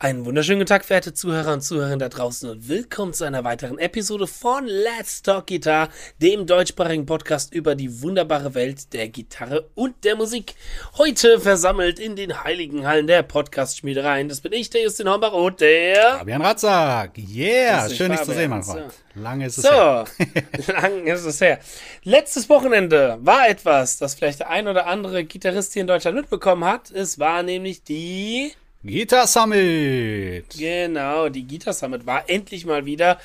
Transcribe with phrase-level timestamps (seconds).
[0.00, 3.80] Einen wunderschönen guten Tag, verehrte Zuhörer und Zuhörerinnen da draußen und willkommen zu einer weiteren
[3.80, 5.88] Episode von Let's Talk Guitar,
[6.22, 10.54] dem deutschsprachigen Podcast über die wunderbare Welt der Gitarre und der Musik.
[10.98, 14.28] Heute versammelt in den heiligen Hallen der Podcast-Schmiedereien.
[14.28, 16.18] Das bin ich, der Justin Hombach und der...
[16.18, 17.18] Fabian Ratzak.
[17.18, 18.94] Yeah, schön dich zu sehen, mein Freund.
[19.16, 20.04] Lange ist es so, her.
[20.80, 21.58] lange ist es her.
[22.04, 26.64] Letztes Wochenende war etwas, das vielleicht der ein oder andere Gitarrist hier in Deutschland mitbekommen
[26.64, 26.92] hat.
[26.92, 28.52] Es war nämlich die...
[28.84, 30.50] Guitar Summit.
[30.56, 33.18] Genau, die Guitar Summit war endlich mal wieder.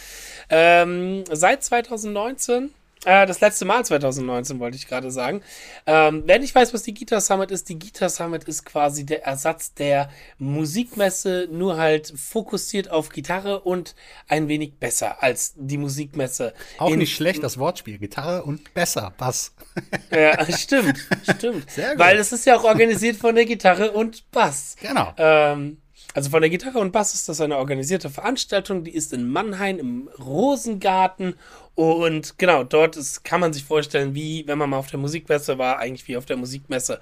[0.50, 2.74] Ähm, seit 2019
[3.06, 5.42] äh, das letzte Mal 2019 wollte ich gerade sagen.
[5.86, 9.24] Ähm, wer nicht weiß, was die Guitar Summit ist, die Guitar Summit ist quasi der
[9.26, 13.96] Ersatz der Musikmesse, nur halt fokussiert auf Gitarre und
[14.28, 16.54] ein wenig besser als die Musikmesse.
[16.78, 17.98] Auch In, nicht schlecht, das Wortspiel.
[17.98, 19.54] Gitarre und besser, Bass.
[20.12, 20.98] ja, stimmt,
[21.30, 21.70] stimmt.
[21.70, 22.00] Sehr gut.
[22.00, 24.76] Weil es ist ja auch organisiert von der Gitarre und Bass.
[24.82, 25.14] Genau.
[25.18, 25.78] Ähm,
[26.14, 29.80] also von der Gitarre und Bass ist das eine organisierte Veranstaltung, die ist in Mannheim
[29.80, 31.36] im Rosengarten
[31.76, 35.58] und genau, dort ist, kann man sich vorstellen, wie wenn man mal auf der Musikmesse
[35.58, 37.00] war, eigentlich wie auf der Musikmesse.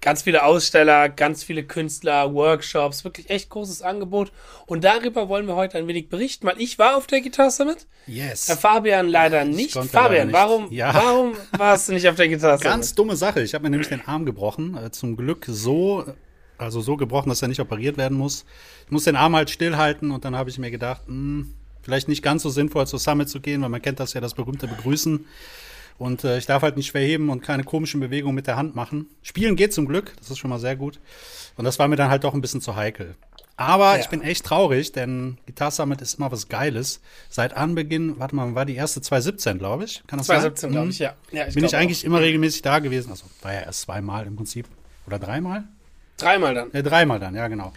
[0.00, 4.30] Ganz viele Aussteller, ganz viele Künstler, Workshops, wirklich echt großes Angebot.
[4.66, 7.86] Und darüber wollen wir heute ein wenig berichten, weil ich war auf der Guitar Summit.
[8.06, 8.46] Yes.
[8.46, 9.72] Der Fabian leider nicht.
[9.72, 10.34] Fabian, leider nicht.
[10.34, 10.94] warum, ja.
[10.94, 12.62] warum warst du nicht auf der Guitar Summit?
[12.62, 13.42] Ganz dumme Sache.
[13.42, 14.76] Ich habe mir nämlich den Arm gebrochen.
[14.76, 16.04] Äh, zum Glück so
[16.58, 18.44] also so gebrochen, dass er nicht operiert werden muss.
[18.86, 22.08] Ich muss den Arm halt stillhalten und dann habe ich mir gedacht, mh, hm, vielleicht
[22.08, 24.68] nicht ganz so sinnvoll zur Summit zu gehen, weil man kennt das ja, das berühmte
[24.68, 25.24] Begrüßen.
[25.96, 28.76] Und äh, ich darf halt nicht schwer heben und keine komischen Bewegungen mit der Hand
[28.76, 29.06] machen.
[29.22, 31.00] Spielen geht zum Glück, das ist schon mal sehr gut.
[31.56, 33.16] Und das war mir dann halt doch ein bisschen zu heikel.
[33.56, 34.00] Aber ja.
[34.00, 37.00] ich bin echt traurig, denn Guitar Summit ist immer was Geiles.
[37.28, 40.04] Seit Anbeginn, warte mal, war die erste 2017, glaube ich.
[40.06, 41.14] Kann das 2017, glaube ich, ja.
[41.32, 42.04] ja ich bin ich eigentlich auch.
[42.04, 43.10] immer regelmäßig da gewesen.
[43.10, 44.68] Also war ja erst zweimal im Prinzip.
[45.08, 45.64] Oder dreimal?
[46.18, 46.70] Dreimal dann.
[46.72, 47.72] Ja, dreimal dann, ja, genau.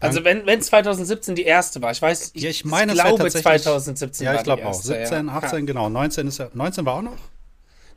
[0.00, 4.24] Also wenn, wenn 2017 die erste war, ich weiß, ich, ja, ich meine, glaube 2017
[4.24, 4.72] Ja, ich glaube auch.
[4.72, 5.32] 17, ja.
[5.34, 5.64] 18, ja.
[5.66, 5.88] genau.
[5.90, 7.18] 19 ist ja, 19 war auch noch?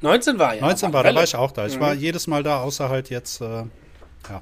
[0.02, 0.62] 19 war ja.
[0.62, 1.66] 19 war, da war ich auch da.
[1.66, 1.82] Ich mhm.
[1.82, 4.42] war jedes Mal da, außer halt jetzt, äh, ja.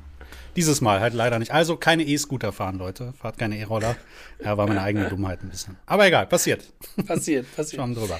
[0.55, 1.51] Dieses Mal halt leider nicht.
[1.51, 3.13] Also keine E-Scooter fahren, Leute.
[3.13, 3.95] Fahrt keine E-Roller.
[4.43, 5.77] Ja, war meine eigene Dummheit ein bisschen.
[5.85, 6.65] Aber egal, passiert.
[7.05, 7.79] Passiert, passiert.
[7.79, 8.19] Schauen drüber.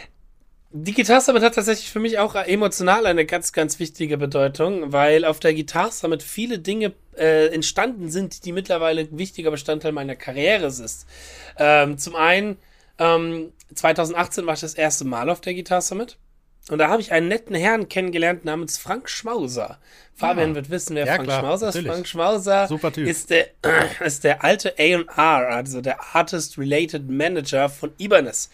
[0.73, 5.25] Die Guitar Summit hat tatsächlich für mich auch emotional eine ganz, ganz wichtige Bedeutung, weil
[5.25, 10.15] auf der Guitar Summit viele Dinge äh, entstanden sind, die mittlerweile ein wichtiger Bestandteil meiner
[10.15, 11.05] Karriere sind.
[11.57, 12.57] Ähm, zum einen,
[12.99, 16.17] ähm, 2018 war ich das erste Mal auf der Guitar Summit.
[16.71, 19.77] Und da habe ich einen netten Herrn kennengelernt namens Frank Schmauser.
[20.15, 20.55] Fabian ja.
[20.55, 21.85] wird wissen, wer ja, Frank klar, Schmauser ist.
[21.85, 22.69] Frank Schmauser.
[22.97, 28.49] Ist, der, äh, ist der alte A&R, also der Artist Related Manager von Ibanez.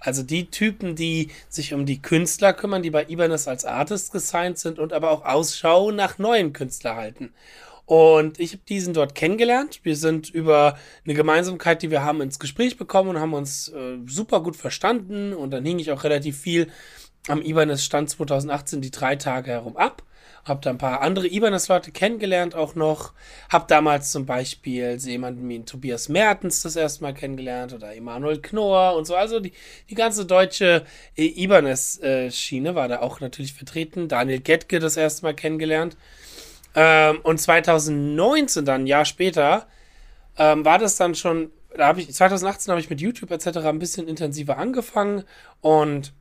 [0.00, 4.58] Also die Typen, die sich um die Künstler kümmern, die bei Ibanez als Artist gesigned
[4.58, 7.32] sind und aber auch Ausschau nach neuen Künstlern halten.
[7.86, 9.80] Und ich habe diesen dort kennengelernt.
[9.82, 13.98] Wir sind über eine Gemeinsamkeit, die wir haben, ins Gespräch bekommen und haben uns äh,
[14.06, 15.32] super gut verstanden.
[15.32, 16.68] Und dann hing ich auch relativ viel
[17.28, 20.02] am Ibanez Stand 2018 die drei Tage herum ab.
[20.44, 23.12] Hab da ein paar andere Ibanez-Leute kennengelernt auch noch.
[23.50, 28.96] Hab damals zum Beispiel jemanden wie Tobias Mertens das erste Mal kennengelernt oder Emanuel Knorr
[28.96, 29.14] und so.
[29.14, 29.52] Also die,
[29.90, 30.86] die ganze deutsche
[31.16, 34.08] äh, Ibanez-Schiene war da auch natürlich vertreten.
[34.08, 35.96] Daniel Getke das erste Mal kennengelernt.
[36.74, 39.66] Ähm, und 2019, dann ein Jahr später,
[40.38, 43.58] ähm, war das dann schon, da habe ich, 2018 habe ich mit YouTube etc.
[43.58, 45.24] ein bisschen intensiver angefangen
[45.60, 46.14] und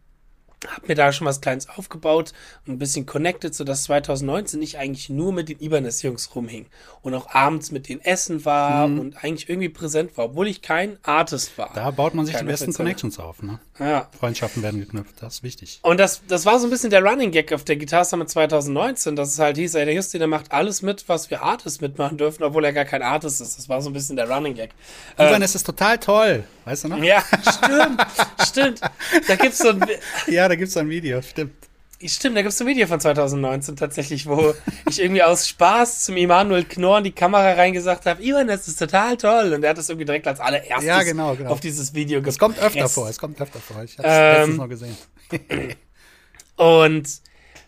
[0.68, 2.34] habe mir da schon was Kleines aufgebaut
[2.66, 6.68] und ein bisschen connected, sodass 2019 ich eigentlich nur mit den Ibanez-Jungs rumhing
[7.02, 9.00] und auch abends mit denen essen war mhm.
[9.00, 11.72] und eigentlich irgendwie präsent war, obwohl ich kein Artist war.
[11.74, 13.60] Da baut man sich Keine die besten Connections auf, ne?
[13.80, 14.08] Ja.
[14.20, 15.80] Freundschaften werden geknüpft, das ist wichtig.
[15.84, 19.16] Und das, das war so ein bisschen der Running Gag auf der Guitar Summit 2019,
[19.16, 22.18] dass es halt hieß, ey, der Justin, der macht alles mit, was wir Artists mitmachen
[22.18, 23.58] dürfen, obwohl er gar kein Artist ist.
[23.58, 24.72] Das war so ein bisschen der Running Gag.
[25.16, 27.04] Ibanez äh, ist total toll, weißt du noch?
[27.04, 28.06] Ja, stimmt,
[28.46, 28.82] stimmt.
[29.28, 29.86] Da gibt's so ein...
[30.28, 31.59] Ja, da gibt es ein Video, stimmt.
[32.06, 34.54] Stimmt, da gibt es ein Video von 2019 tatsächlich, wo
[34.90, 38.80] ich irgendwie aus Spaß zum Immanuel Knorr in die Kamera reingesagt habe, Ivan, das ist
[38.80, 39.54] total toll.
[39.54, 41.50] Und er hat das irgendwie direkt als allererstes ja, genau, genau.
[41.50, 42.32] auf dieses Video gebracht.
[42.32, 43.84] Es kommt öfter vor, es kommt öfter vor.
[43.84, 44.98] Ich habe es ähm, letztens noch gesehen.
[46.56, 47.10] und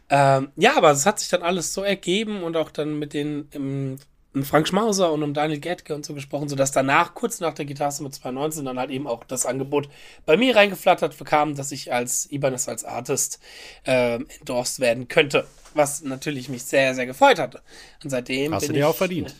[0.09, 3.49] ähm, ja, aber es hat sich dann alles so ergeben und auch dann mit den
[3.51, 3.97] im,
[4.33, 7.65] um Frank Schmauser und um Daniel Getke und so gesprochen, sodass danach, kurz nach der
[7.65, 9.89] Gitarre mit 2019, dann halt eben auch das Angebot
[10.25, 13.39] bei mir reingeflattert bekam, dass ich als Ibanez als Artist
[13.85, 15.47] äh, endorsed werden könnte.
[15.73, 17.61] Was natürlich mich sehr, sehr gefreut hatte.
[18.03, 18.53] Und seitdem.
[18.53, 19.35] Hast du dir ich, auch verdient.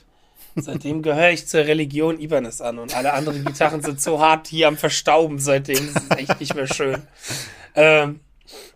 [0.56, 4.68] Seitdem gehöre ich zur Religion Ibanez an und alle anderen Gitarren sind so hart hier
[4.68, 5.94] am Verstauben seitdem.
[5.94, 7.02] Das ist echt nicht mehr schön.
[7.76, 8.20] Ähm,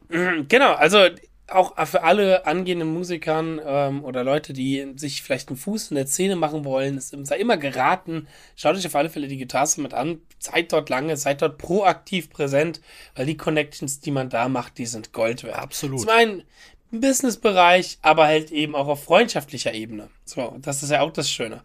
[0.48, 1.10] genau, also
[1.48, 6.08] auch für alle angehenden Musikern ähm, oder Leute, die sich vielleicht einen Fuß in der
[6.08, 9.94] Szene machen wollen, es sei immer geraten, schaut euch auf alle Fälle die Guitar Summit
[9.94, 12.82] an, seid dort lange, seid dort proaktiv präsent,
[13.16, 15.58] weil die Connections, die man da macht, die sind Gold wert.
[15.58, 16.02] Absolut.
[16.02, 16.44] Zum einen
[16.92, 20.10] im Business-Bereich, aber halt eben auch auf freundschaftlicher Ebene.
[20.24, 21.62] So, das ist ja auch das Schöne.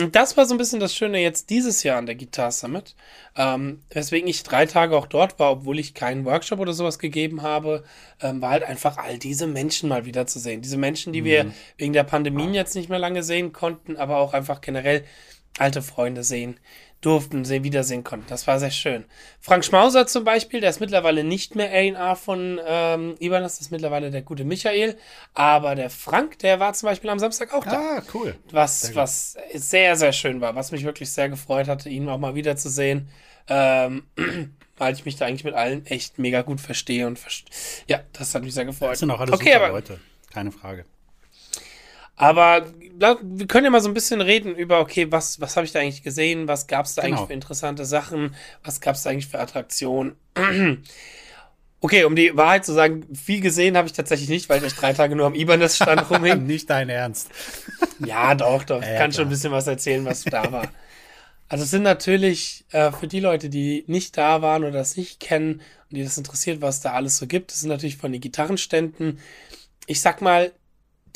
[0.00, 2.94] Und das war so ein bisschen das Schöne jetzt dieses Jahr an der Guitar Summit,
[3.36, 7.42] ähm, weswegen ich drei Tage auch dort war, obwohl ich keinen Workshop oder sowas gegeben
[7.42, 7.84] habe,
[8.20, 10.62] ähm, war halt einfach all diese Menschen mal wieder zu sehen.
[10.62, 11.26] Diese Menschen, die mhm.
[11.26, 15.04] wir wegen der Pandemie jetzt nicht mehr lange sehen konnten, aber auch einfach generell
[15.58, 16.58] alte Freunde sehen,
[17.00, 18.26] durften, sie wiedersehen konnten.
[18.28, 19.04] Das war sehr schön.
[19.40, 23.70] Frank Schmauser zum Beispiel, der ist mittlerweile nicht mehr A&R von ähm, Ibanez, das ist
[23.70, 24.96] mittlerweile der gute Michael.
[25.34, 27.98] Aber der Frank, der war zum Beispiel am Samstag auch da.
[27.98, 28.36] Ah, cool.
[28.50, 32.18] Was, sehr was sehr, sehr schön war, was mich wirklich sehr gefreut hatte, ihn auch
[32.18, 33.08] mal wiederzusehen.
[33.48, 34.04] Ähm,
[34.76, 37.50] weil ich mich da eigentlich mit allen echt mega gut verstehe und verste
[37.86, 38.92] ja, das hat mich sehr gefreut.
[38.92, 40.00] Das sind auch alle okay, super aber, Leute,
[40.32, 40.86] keine Frage.
[42.20, 42.66] Aber
[43.22, 45.80] wir können ja mal so ein bisschen reden über, okay, was, was habe ich da
[45.80, 46.48] eigentlich gesehen?
[46.48, 47.16] Was gab es da genau.
[47.16, 48.34] eigentlich für interessante Sachen?
[48.62, 50.16] Was gab es da eigentlich für Attraktionen?
[51.82, 54.92] Okay, um die Wahrheit zu sagen, viel gesehen habe ich tatsächlich nicht, weil ich drei
[54.92, 56.44] Tage nur am Ibanez-Stand rumhing.
[56.44, 57.30] nicht dein Ernst.
[58.04, 58.82] ja, doch, doch.
[58.82, 60.68] Ich ja, kann schon ein bisschen was erzählen, was da war.
[61.48, 65.20] Also es sind natürlich äh, für die Leute, die nicht da waren oder das nicht
[65.20, 68.20] kennen und die das interessiert, was da alles so gibt, das sind natürlich von den
[68.20, 69.18] Gitarrenständen.
[69.86, 70.52] Ich sag mal,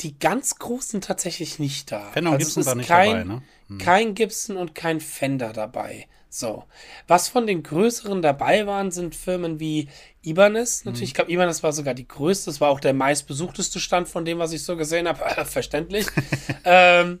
[0.01, 2.11] die ganz großen tatsächlich nicht da.
[2.11, 3.41] Fender und also Gibson war nicht kein, dabei, ne?
[3.67, 3.77] Hm.
[3.77, 6.07] Kein Gibson und kein Fender dabei.
[6.29, 6.65] So.
[7.07, 9.87] Was von den größeren dabei waren, sind Firmen wie
[10.21, 10.83] Ibanez.
[10.83, 11.07] Natürlich, hm.
[11.07, 12.49] ich glaube, Ibanez war sogar die größte.
[12.49, 15.19] Das war auch der meistbesuchteste Stand von dem, was ich so gesehen habe.
[15.45, 16.07] Verständlich.
[16.65, 17.19] ähm,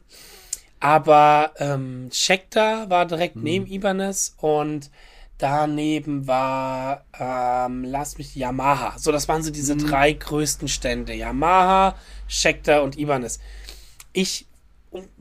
[0.79, 3.43] aber ähm, Schecter war direkt hm.
[3.43, 4.91] neben Ibanez und
[5.37, 8.97] Daneben war, ähm, lass mich, Yamaha.
[8.97, 9.87] So, das waren so diese mhm.
[9.87, 11.13] drei größten Stände.
[11.13, 11.95] Yamaha,
[12.27, 13.39] Schecter und Ibanez.
[14.13, 14.47] Ich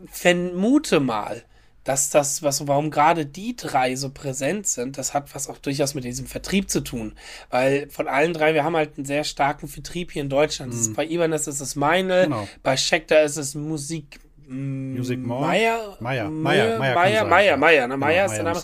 [0.07, 1.43] vermute mal,
[1.85, 5.95] dass das, was, warum gerade die drei so präsent sind, das hat was auch durchaus
[5.95, 7.15] mit diesem Vertrieb zu tun.
[7.51, 10.73] Weil von allen drei, wir haben halt einen sehr starken Vertrieb hier in Deutschland.
[10.73, 10.95] Mhm.
[10.95, 12.49] bei Ibanez ist es meine, genau.
[12.63, 14.21] bei Schecter ist es Musik.
[14.47, 15.97] Music Meier?
[16.01, 17.97] Meier, Meier, Meier, Meier, Meier, ne?
[17.97, 18.63] Meier ist der Name.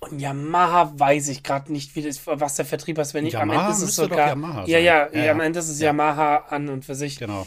[0.00, 3.14] Und Yamaha weiß ich gerade nicht, wie das, was der Vertrieb ist.
[3.14, 4.28] Wenn nicht, am Ende ist es sogar.
[4.28, 5.86] Yamaha ja, ja, ja, ja, am Ende ist es ja.
[5.86, 7.18] Yamaha an und für sich.
[7.18, 7.46] Genau.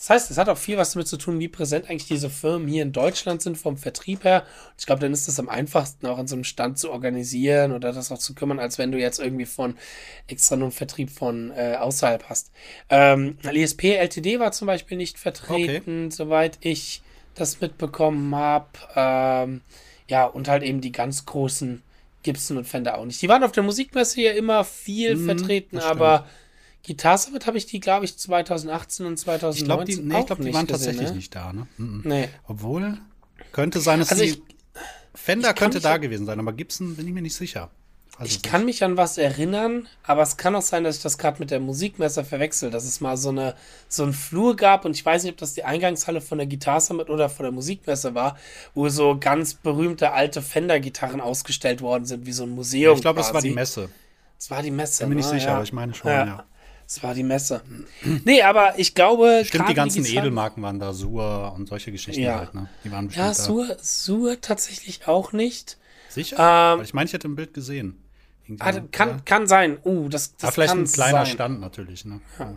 [0.00, 2.66] Das heißt, es hat auch viel was damit zu tun, wie präsent eigentlich diese Firmen
[2.66, 4.44] hier in Deutschland sind vom Vertrieb her.
[4.70, 7.72] Und ich glaube, dann ist es am einfachsten, auch an so einem Stand zu organisieren
[7.72, 9.76] oder das auch zu kümmern, als wenn du jetzt irgendwie von
[10.26, 12.50] extra nur einen Vertrieb von äh, außerhalb hast.
[12.88, 16.10] Ähm, ISP LTD war zum Beispiel nicht vertreten, okay.
[16.16, 17.02] soweit ich
[17.34, 18.68] das mitbekommen habe.
[18.96, 19.60] Ähm,
[20.10, 21.82] ja, und halt eben die ganz großen
[22.22, 23.22] Gibson und Fender auch nicht.
[23.22, 26.26] Die waren auf der Musikmesse ja immer viel mhm, vertreten, aber
[26.86, 30.26] Guitar Summit habe ich die, glaube ich, 2018 und 2019 ich glaub, die, nee, ich
[30.26, 31.16] glaube, die waren gesehen, tatsächlich ne?
[31.16, 31.52] nicht da.
[31.52, 31.66] Ne?
[31.78, 32.02] Mhm.
[32.04, 32.28] Nee.
[32.46, 32.98] Obwohl,
[33.52, 34.42] könnte sein, dass also ich,
[35.14, 37.70] Fender könnte da gewesen sein, aber Gibson bin ich mir nicht sicher.
[38.20, 41.16] Also ich kann mich an was erinnern, aber es kann auch sein, dass ich das
[41.16, 43.54] gerade mit der Musikmesser verwechsel, dass es mal so eine
[43.88, 46.82] so ein Flur gab und ich weiß nicht, ob das die Eingangshalle von der Guitar
[46.82, 48.36] Summit oder von der Musikmesse war,
[48.74, 52.94] wo so ganz berühmte alte Fender-Gitarren ausgestellt worden sind, wie so ein Museum.
[52.94, 53.88] Ich glaube, das war die Messe.
[54.38, 55.04] Es war die Messe.
[55.04, 55.38] Bin mir nicht ne?
[55.38, 55.54] sicher, ja.
[55.54, 56.26] aber ich meine schon, ja.
[56.26, 56.44] ja.
[56.86, 57.62] Es war die Messe.
[58.26, 59.44] Nee, aber ich glaube.
[59.46, 62.40] Stimmt, die ganzen die Edelmarken waren da, Sur und solche Geschichten ja.
[62.40, 62.68] halt, ne?
[62.84, 65.78] Die waren bestimmt Ja, Sur, Sur tatsächlich auch nicht.
[66.10, 66.74] Sicher?
[66.76, 67.99] Ähm, ich meine, ich hätte ein Bild gesehen.
[68.58, 69.20] Ah, kann, ja.
[69.24, 69.78] kann sein.
[69.84, 71.34] Uh, das, das Aber vielleicht ein kleiner sein.
[71.34, 72.04] Stand natürlich.
[72.04, 72.20] Ne?
[72.38, 72.54] Ja.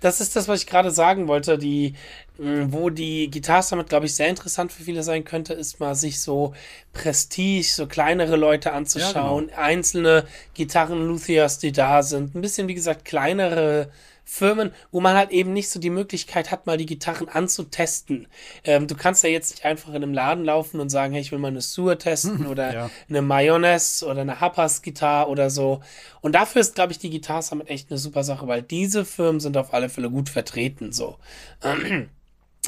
[0.00, 1.58] Das ist das, was ich gerade sagen wollte.
[1.58, 1.94] Die,
[2.38, 6.20] wo die Guitar Summit, glaube ich, sehr interessant für viele sein könnte, ist mal sich
[6.20, 6.54] so
[6.92, 9.48] Prestige, so kleinere Leute anzuschauen.
[9.48, 9.62] Ja, genau.
[9.62, 12.34] Einzelne Gitarren-Luthiers, die da sind.
[12.34, 13.90] Ein bisschen, wie gesagt, kleinere
[14.24, 18.28] Firmen, wo man halt eben nicht so die Möglichkeit hat, mal die Gitarren anzutesten.
[18.64, 21.32] Ähm, du kannst ja jetzt nicht einfach in einem Laden laufen und sagen, hey, ich
[21.32, 22.90] will mal eine Sur testen oder ja.
[23.08, 25.80] eine Mayonnaise oder eine Hapas Gitarre oder so.
[26.20, 29.40] Und dafür ist, glaube ich, die Gitarre Summit echt eine super Sache, weil diese Firmen
[29.40, 31.18] sind auf alle Fälle gut vertreten, so.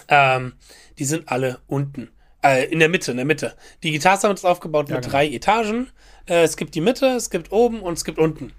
[0.09, 0.55] Ähm,
[0.99, 2.11] die sind alle unten.
[2.43, 3.55] Äh, in der Mitte, in der Mitte.
[3.83, 5.13] Die Gitarre Summit ist aufgebaut ja, mit genau.
[5.13, 5.89] drei Etagen.
[6.27, 8.53] Äh, es gibt die Mitte, es gibt oben und es gibt unten.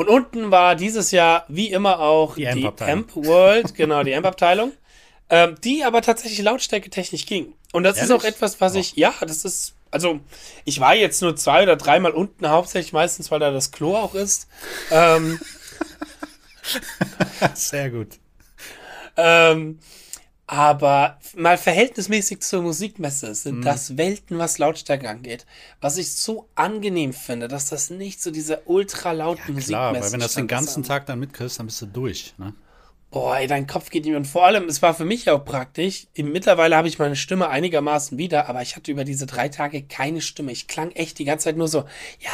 [0.00, 4.72] Und unten war dieses Jahr wie immer auch die, Amp World, genau, die Amp-Abteilung,
[5.28, 7.52] ähm, die aber tatsächlich lautstärketechnisch ging.
[7.74, 8.10] Und das Ehrlich?
[8.10, 10.20] ist auch etwas, was ich, ja, das ist, also
[10.64, 14.14] ich war jetzt nur zwei oder dreimal unten, hauptsächlich meistens, weil da das Klo auch
[14.14, 14.48] ist.
[14.90, 15.38] Ähm,
[17.54, 18.18] Sehr gut.
[19.18, 19.80] Ähm,
[20.52, 25.46] Aber mal verhältnismäßig zur Musikmesse sind das Welten, was Lautstärke angeht.
[25.80, 30.02] Was ich so angenehm finde, dass das nicht so diese ultra lauten Musikmesse Klar, weil
[30.02, 30.88] wenn du das den ganzen ist.
[30.88, 32.34] Tag dann mitkriegst, dann bist du durch.
[32.36, 32.52] Ne?
[33.10, 34.18] Boah, ey, dein Kopf geht nicht mehr.
[34.18, 36.06] Und vor allem, es war für mich auch praktisch.
[36.16, 40.20] Mittlerweile habe ich meine Stimme einigermaßen wieder, aber ich hatte über diese drei Tage keine
[40.20, 40.52] Stimme.
[40.52, 41.80] Ich klang echt die ganze Zeit nur so,
[42.20, 42.30] ja,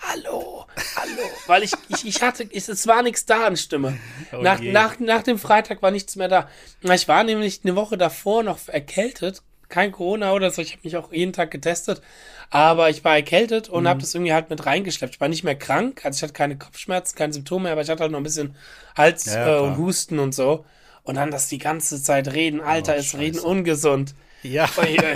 [0.00, 1.22] hallo, hallo.
[1.46, 3.96] Weil ich, ich, ich hatte, ich, es war nichts da an Stimme.
[4.32, 4.72] Oh nach, je.
[4.72, 6.48] nach, nach dem Freitag war nichts mehr da.
[6.82, 9.42] Ich war nämlich eine Woche davor noch erkältet.
[9.68, 10.62] Kein Corona oder so.
[10.62, 12.02] Ich habe mich auch jeden Tag getestet.
[12.50, 13.88] Aber ich war erkältet und Mhm.
[13.88, 15.14] habe das irgendwie halt mit reingeschleppt.
[15.16, 16.04] Ich war nicht mehr krank.
[16.04, 18.56] Also ich hatte keine Kopfschmerzen, keine Symptome mehr, aber ich hatte halt noch ein bisschen
[18.96, 20.64] Hals Ja, äh, und Husten und so.
[21.02, 22.60] Und dann das die ganze Zeit reden.
[22.60, 23.46] Alter, Oh, ist Reden Scheiße.
[23.46, 24.14] ungesund.
[24.42, 25.14] Ja, ui, ui.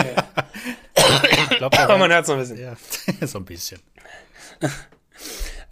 [1.50, 2.58] ich glaube, Aber man hört so ein bisschen.
[2.60, 2.76] ja,
[3.26, 3.80] so ein bisschen.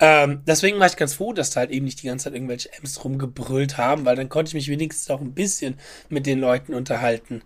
[0.02, 2.72] Ähm, deswegen war ich ganz froh, dass da halt eben nicht die ganze Zeit irgendwelche
[2.72, 6.72] Ems rumgebrüllt haben, weil dann konnte ich mich wenigstens auch ein bisschen mit den Leuten
[6.72, 7.42] unterhalten.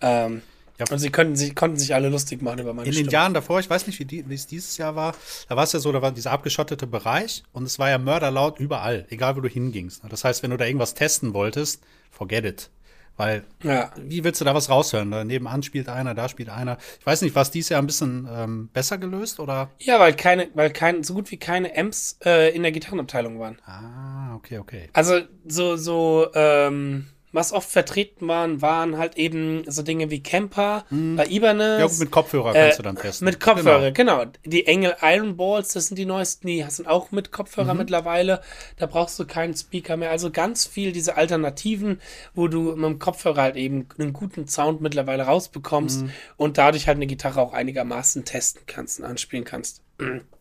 [0.00, 0.42] Ähm,
[0.78, 0.86] Ja.
[0.90, 3.12] Und sie könnten sich, konnten sich alle lustig machen über meine In den Stimme.
[3.12, 5.14] Jahren davor, ich weiß nicht, wie, die, wie es dieses Jahr war,
[5.48, 8.58] da war es ja so, da war dieser abgeschottete Bereich und es war ja mörderlaut
[8.60, 10.02] überall, egal wo du hingingst.
[10.08, 12.70] Das heißt, wenn du da irgendwas testen wolltest, forget it.
[13.18, 13.90] Weil, Ja.
[13.96, 15.10] wie willst du da was raushören?
[15.10, 16.76] Da nebenan spielt einer, da spielt einer.
[17.00, 19.70] Ich weiß nicht, war es dieses Jahr ein bisschen ähm, besser gelöst oder?
[19.78, 23.56] Ja, weil keine, weil kein, so gut wie keine Amps äh, in der Gitarrenabteilung waren.
[23.64, 24.90] Ah, okay, okay.
[24.92, 27.06] Also so, so, ähm,
[27.36, 31.78] was oft vertreten waren, waren halt eben so Dinge wie Camper bei Ibanez.
[31.80, 33.26] Ja, gut, mit Kopfhörer Äh, kannst du dann testen.
[33.26, 34.24] Mit Kopfhörer, genau.
[34.44, 37.78] Die Engel Iron Balls, das sind die neuesten, die sind auch mit Kopfhörer Mhm.
[37.78, 38.40] mittlerweile.
[38.78, 40.10] Da brauchst du keinen Speaker mehr.
[40.10, 42.00] Also ganz viel diese Alternativen,
[42.34, 46.10] wo du mit dem Kopfhörer halt eben einen guten Sound mittlerweile rausbekommst Mhm.
[46.36, 49.82] und dadurch halt eine Gitarre auch einigermaßen testen kannst und anspielen kannst.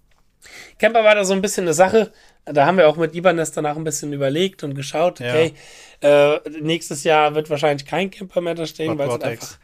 [0.80, 2.12] Camper war da so ein bisschen eine Sache.
[2.46, 5.30] Da haben wir auch mit Ibanez danach ein bisschen überlegt und geschaut, Ja.
[5.30, 5.54] okay,
[6.02, 9.58] äh, nächstes Jahr wird wahrscheinlich kein Camper mehr da stehen, weil es halt einfach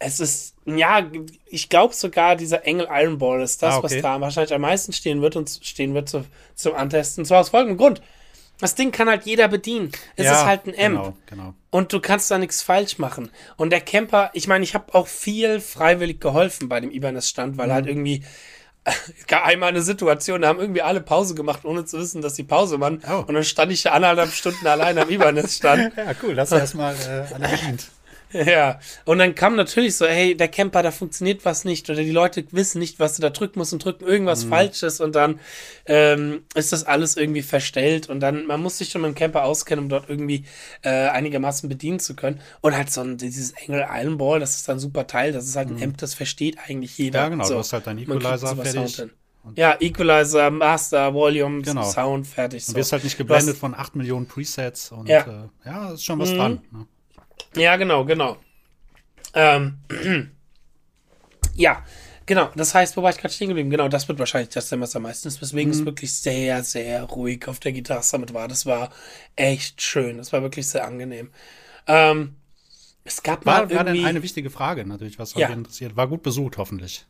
[0.00, 1.10] es ist, ja,
[1.46, 3.96] ich glaube sogar, dieser Engel Iron Ball ist das, Ah, okay.
[3.96, 7.22] was da wahrscheinlich am meisten stehen wird und stehen wird zu, zum Antesten.
[7.22, 8.00] Und zwar aus folgendem Grund.
[8.60, 9.90] Das Ding kann halt jeder bedienen.
[10.14, 11.02] Es Ja, ist halt ein Amp.
[11.02, 11.54] Genau, genau.
[11.70, 13.30] Und du kannst da nichts falsch machen.
[13.56, 17.66] Und der Camper, ich meine, ich habe auch viel freiwillig geholfen bei dem Ibanez-Stand, weil
[17.68, 17.72] Mhm.
[17.72, 18.22] halt irgendwie
[19.26, 22.42] gab einmal eine Situation, da haben irgendwie alle Pause gemacht, ohne zu wissen, dass die
[22.42, 23.02] Pause waren.
[23.10, 23.24] Oh.
[23.26, 25.92] Und dann stand ich da anderthalb Stunden allein am Ibanez-Stand.
[25.98, 27.88] Ja, cool, das erstmal äh, alle bedient.
[28.46, 32.10] Ja, und dann kam natürlich so, hey, der Camper, da funktioniert was nicht oder die
[32.10, 34.48] Leute wissen nicht, was du da drücken musst und drücken irgendwas Mhm.
[34.50, 35.40] Falsches und dann
[35.86, 39.44] ähm, ist das alles irgendwie verstellt und dann, man muss sich schon mit dem Camper
[39.44, 40.44] auskennen, um dort irgendwie
[40.82, 42.40] äh, einigermaßen bedienen zu können.
[42.60, 45.46] Und halt so ein, dieses Engel Iron Ball, das ist dann ein super Teil, das
[45.46, 47.20] ist halt ein Amp, das versteht eigentlich jeder.
[47.20, 47.24] Mhm.
[47.24, 47.52] Ja, genau, so.
[47.54, 49.02] du hast halt deinen Equalizer fertig.
[49.56, 51.82] Ja, Equalizer, Master, Volume, Genau.
[51.90, 52.66] Sound, fertig.
[52.66, 52.76] Du So.
[52.76, 55.20] wirst halt nicht geblendet hast- von 8 Millionen Presets und Ja.
[55.64, 56.36] äh, ja, ist schon was Mhm.
[56.36, 56.60] dran.
[56.70, 56.86] Ne?
[57.58, 58.36] Ja, genau, genau.
[59.34, 59.78] Ähm,
[61.54, 61.84] ja,
[62.26, 62.50] genau.
[62.56, 63.70] Das heißt, wo war ich gerade stehen geblieben?
[63.70, 67.72] Genau, das wird wahrscheinlich das Semester meistens, weswegen es wirklich sehr, sehr ruhig auf der
[67.72, 68.48] Gitarre Summit war.
[68.48, 68.90] Das war
[69.36, 70.18] echt schön.
[70.18, 71.30] Das war wirklich sehr angenehm.
[71.86, 72.36] Ähm,
[73.04, 74.06] es gab War, mal war denn irgendwie...
[74.06, 75.48] eine wichtige Frage natürlich, was Ja.
[75.48, 75.96] interessiert.
[75.96, 77.06] War gut besucht, hoffentlich.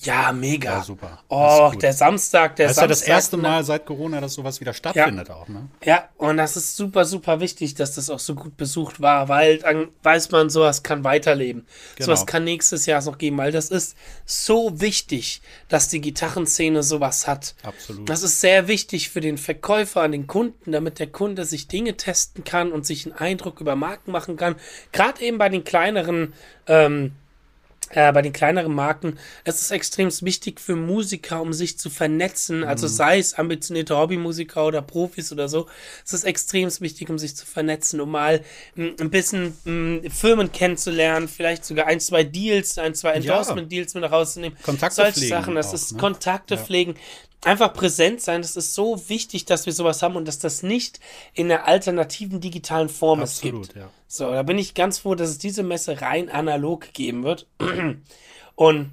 [0.00, 0.78] Ja, mega.
[0.78, 1.08] Ja, super.
[1.10, 4.20] Das Oh, der Samstag, der Das ist ja das Samstag erste nach- Mal seit Corona,
[4.20, 5.68] dass sowas wieder stattfindet auch, ne?
[5.84, 9.58] Ja, und das ist super, super wichtig, dass das auch so gut besucht war, weil
[9.58, 11.66] dann weiß man, sowas kann weiterleben.
[11.96, 12.06] Genau.
[12.06, 17.26] Sowas kann nächstes Jahr noch geben, weil das ist so wichtig, dass die Gitarrenszene sowas
[17.26, 17.54] hat.
[17.62, 18.08] Absolut.
[18.08, 21.96] Das ist sehr wichtig für den Verkäufer an den Kunden, damit der Kunde sich Dinge
[21.96, 24.56] testen kann und sich einen Eindruck über Marken machen kann.
[24.92, 26.34] Gerade eben bei den kleineren
[26.66, 27.12] ähm,
[27.90, 32.64] äh, bei den kleineren Marken, es ist extrem wichtig für Musiker, um sich zu vernetzen,
[32.64, 35.66] also sei es ambitionierte Hobbymusiker oder Profis oder so,
[36.04, 38.42] es ist extrem wichtig, um sich zu vernetzen, um mal
[38.74, 44.04] mh, ein bisschen mh, Firmen kennenzulernen, vielleicht sogar ein, zwei Deals, ein, zwei Endorsement-Deals mit
[44.10, 44.58] rauszunehmen.
[44.62, 45.98] Kontakte Solche pflegen Sachen, das auch, ist ne?
[45.98, 46.60] Kontakte Ja.
[46.60, 46.94] pflegen,
[47.44, 51.00] einfach präsent sein, das ist so wichtig, dass wir sowas haben und dass das nicht
[51.34, 53.76] in der alternativen digitalen Form es Absolut, gibt.
[53.76, 53.90] ja.
[54.06, 57.46] So, da bin ich ganz froh, dass es diese Messe rein analog geben wird.
[58.54, 58.90] Und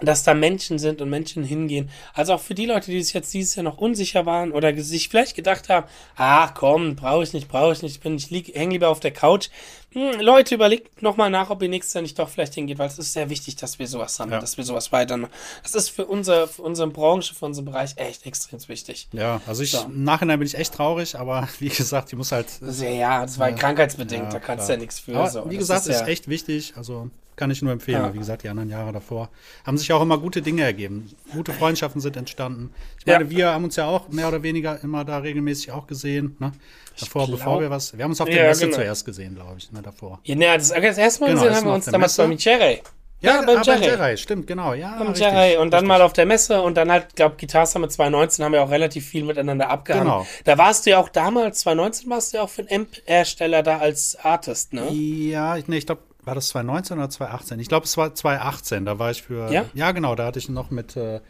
[0.00, 1.88] dass da Menschen sind und Menschen hingehen.
[2.12, 5.08] Also auch für die Leute, die sich jetzt dieses Jahr noch unsicher waren oder sich
[5.08, 5.86] vielleicht gedacht haben,
[6.16, 9.10] ach komm, brauche ich nicht, brauche ich nicht, bin ich lieg, häng lieber auf der
[9.12, 9.48] Couch.
[9.92, 12.98] Hm, Leute, überlegt nochmal nach, ob ihr nächstes Jahr nicht doch vielleicht hingeht, weil es
[12.98, 14.40] ist sehr wichtig, dass wir sowas haben, Ja.
[14.40, 15.18] dass wir sowas weiter.
[15.62, 19.08] Das ist für, unser, für unsere Branche, für unseren Bereich echt extrem wichtig.
[19.12, 19.84] Ja, also ich, So.
[19.84, 22.48] im Nachhinein bin ich echt traurig, aber wie gesagt, ich muss halt.
[22.60, 25.26] Ist ja, ja, das war krankheitsbedingt, da kannst du ja nichts für.
[25.30, 25.44] So.
[25.48, 26.74] wie Das gesagt, ist, ja, echt wichtig.
[26.76, 28.02] Also kann ich nur empfehlen.
[28.02, 28.14] Ja.
[28.14, 29.28] Wie gesagt, die anderen Jahre davor
[29.64, 31.10] haben sich auch immer gute Dinge ergeben.
[31.32, 32.72] Gute Freundschaften sind entstanden.
[32.98, 33.30] Ich meine, Ja.
[33.30, 36.36] wir haben uns ja auch mehr oder weniger immer da regelmäßig auch gesehen.
[36.40, 36.52] Ne?
[36.98, 37.96] Davor, glaub- bevor wir was.
[37.96, 38.76] Wir haben uns auf der Ja, Messe genau.
[38.76, 40.18] zuerst gesehen, glaube ich, ne, davor.
[40.24, 42.80] Ja, na, das, das erste Mal Genau, gesehen haben wir uns damals beim Jerry.
[43.20, 43.82] Ja, ah, beim Jerry.
[43.84, 44.74] Jerry, stimmt, genau.
[44.74, 45.56] Ja, Beim richtig, Jerry.
[45.56, 45.88] Und dann richtig.
[45.88, 49.06] mal auf der Messe und dann halt, glaube Guitar Summit 2019 haben wir auch relativ
[49.06, 50.04] viel miteinander abgehangen.
[50.06, 50.26] Genau.
[50.44, 53.78] Da warst du ja auch damals, 2019 warst du ja auch für einen Amp-Hersteller da
[53.78, 54.90] als Artist, ne?
[54.92, 57.60] Ja, ich, nee, ich glaube, war das 2019 oder 2018?
[57.60, 58.84] Ich glaube, es war 2018.
[58.84, 59.50] Da war ich für.
[59.50, 59.92] Ja?
[59.92, 60.14] genau.
[60.14, 61.20] Da hatte ich noch mit äh,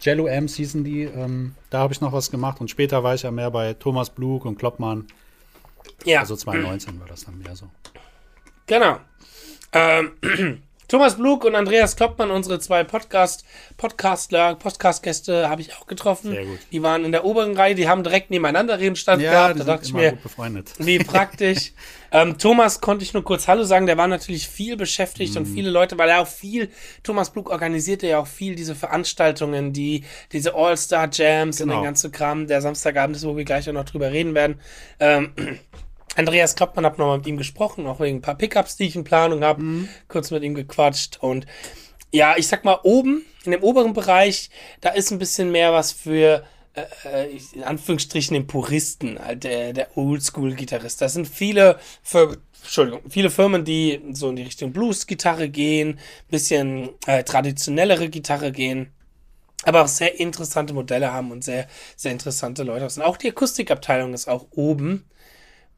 [0.00, 1.02] Jello M Season die.
[1.02, 2.60] Ähm, da habe ich noch was gemacht.
[2.60, 5.06] Und später war ich ja mehr bei Thomas Blug und Kloppmann.
[6.04, 7.68] Ja, Also 2019 war das dann mehr so.
[8.66, 8.98] genau.
[9.72, 13.44] Ähm, Thomas Blug und Andreas Kloppmann, unsere zwei Podcast,
[13.78, 16.32] Podcastler, Podcast-Gäste, habe ich auch getroffen.
[16.32, 16.58] Sehr gut.
[16.72, 19.60] Die waren in der oberen Reihe, die haben direkt nebeneinander Redenstand Ja, gehabt.
[19.60, 20.72] Da dachte ich mir, gut befreundet.
[20.78, 21.72] Wie praktisch.
[22.12, 25.70] ähm, Thomas konnte ich nur kurz Hallo sagen, der war natürlich viel beschäftigt und viele
[25.70, 26.70] Leute, weil er auch viel,
[27.02, 31.80] Thomas Blug organisierte ja auch viel diese Veranstaltungen, die, diese All-Star-Jams und Genau.
[31.80, 34.60] den ganzen Kram, der Samstagabend ist, wo wir gleich auch noch drüber reden werden.
[35.00, 35.32] Ähm,
[36.16, 39.04] Andreas Kloppmann hat nochmal mit ihm gesprochen, auch wegen ein paar Pickups, die ich in
[39.04, 39.62] Planung habe,
[40.08, 41.46] kurz mit ihm gequatscht und
[42.14, 44.48] ja, ich sag mal, oben, in dem oberen Bereich,
[44.80, 46.44] da ist ein bisschen mehr was für,
[46.74, 51.00] äh, äh, in Anführungsstrichen, den Puristen, halt der, der Oldschool-Gitarrist.
[51.00, 55.98] Das sind viele, Fir Entschuldigung, viele Firmen, die so in die Richtung Blues-Gitarre gehen,
[56.30, 58.92] bisschen äh, traditionellere Gitarre gehen,
[59.64, 61.66] aber auch sehr interessante Modelle haben und sehr,
[61.96, 63.02] sehr interessante Leute sind.
[63.02, 65.04] Auch die Akustikabteilung ist auch oben.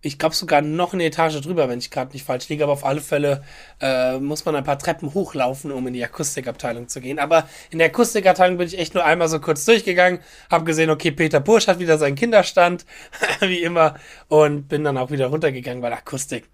[0.06, 2.84] Ich glaube sogar noch eine Etage drüber, wenn ich gerade nicht falsch liege, aber auf
[2.84, 3.42] alle Fälle
[3.80, 7.18] äh, muss man ein paar Treppen hochlaufen, um in die Akustikabteilung zu gehen.
[7.18, 10.20] Aber in der Akustikabteilung bin ich echt nur einmal so kurz durchgegangen,
[10.50, 12.86] habe gesehen, okay, Peter Bursch hat wieder seinen Kinderstand,
[13.40, 13.96] wie immer,
[14.28, 16.48] und bin dann auch wieder runtergegangen, weil Akustik.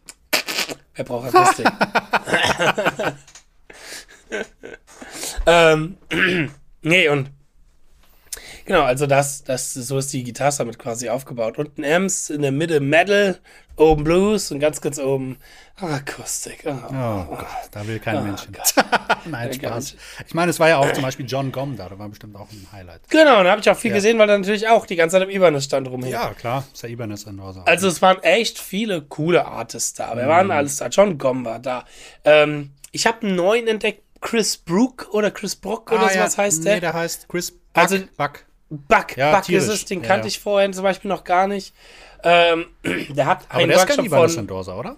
[0.95, 1.67] Wer braucht Akustik?
[5.47, 5.99] ähm,
[6.83, 7.31] nee, und
[8.73, 11.59] Genau, also das, das, so ist die Gitarre damit quasi aufgebaut.
[11.59, 13.39] Unten Amps, in der Mitte Metal,
[13.77, 15.37] oben Blues und ganz, ganz oben
[15.79, 16.65] Akustik.
[16.65, 18.57] Oh, Oh Gott, da will kein Mensch hin.
[19.27, 19.95] Nein, Spaß.
[20.27, 21.89] Ich meine, es war ja auch zum Beispiel John Gom da.
[21.91, 23.03] Da war bestimmt auch ein Highlight.
[23.11, 23.97] Genau, und da habe ich auch viel Ja.
[23.97, 26.11] gesehen, weil da natürlich auch die ganze Zeit im Ibanez stand rumhing.
[26.11, 26.65] Ja, klar.
[26.73, 27.65] Ist ja Ibanez Endorser.
[27.67, 30.17] Also es waren echt viele coole Artists da.
[30.17, 30.29] Wir Mhm.
[30.29, 30.87] waren alles da.
[30.89, 31.85] John Gom war da.
[32.25, 36.43] Ähm, ich habe einen neuen entdeckt, Chris Brook oder Chris Brock oder Ah, sowas ja.
[36.45, 36.75] heißt der.
[36.77, 37.61] Nee, der heißt Chris Buck.
[37.75, 38.45] Also- Buck.
[38.89, 40.29] Buck, Ja, Buck ist es, den kannte ja.
[40.29, 41.75] ich vorher zum Beispiel noch gar nicht.
[42.25, 42.67] Ähm,
[43.11, 44.39] der hat Aber einen der ist kein Workshop von.
[44.39, 44.97] Endorser, oder?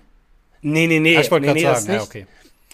[0.63, 1.17] Nee, nee, nee.
[1.17, 1.93] Ah, ich wollte nee, gerade nee, sagen.
[1.95, 2.27] Ja, okay.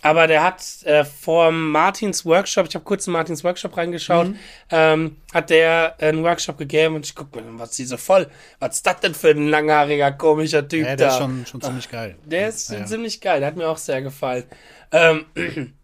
[0.02, 4.36] Aber der hat äh, vor Martins Workshop, ich habe kurz in Martins Workshop reingeschaut, Mhm.
[4.70, 8.26] ähm, hat der einen Workshop gegeben und ich guck mir, was ist die so voll?
[8.60, 10.96] Was ist das denn für ein langhaariger, komischer Typ Ja, da?
[10.96, 12.16] der ist schon, schon ziemlich geil.
[12.24, 12.84] Der ist ja.
[12.86, 14.44] ziemlich geil, der hat mir auch sehr gefallen.
[14.92, 15.26] Ähm,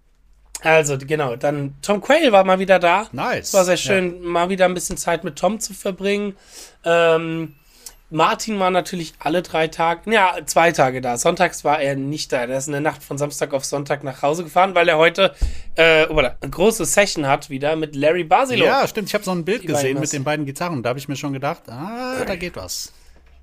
[0.63, 3.07] also, genau, dann Tom Quayle war mal wieder da.
[3.13, 3.49] Nice.
[3.49, 6.35] Es war sehr schön, mal wieder ein bisschen Zeit mit Tom zu verbringen.
[6.85, 7.55] Ähm,
[8.09, 11.17] Martin war natürlich alle drei Tage, ja, zwei Tage da.
[11.17, 12.47] Sonntags war er nicht da.
[12.47, 15.35] Der ist in der Nacht von Samstag auf Sonntag nach Hause gefahren, weil er heute
[15.75, 18.65] äh, oder eine große Session hat wieder mit Larry Basilo.
[18.65, 19.09] Ja, stimmt.
[19.09, 20.85] Ich habe so ein Bild Die gesehen mit den beiden Gitarren.
[20.85, 22.93] Da habe ich mir schon gedacht, ah, da geht was.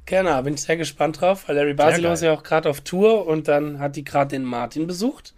[0.05, 2.13] Genau, bin ich sehr gespannt drauf, weil Larry Basilo geil.
[2.13, 5.33] ist ja auch gerade auf Tour und dann hat die gerade den Martin besucht.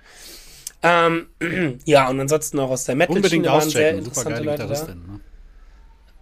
[0.83, 1.27] Ähm,
[1.85, 4.87] ja, und ansonsten noch aus der metal Unbedingt waren sehr interessante Leute da.
[4.93, 5.19] Ne?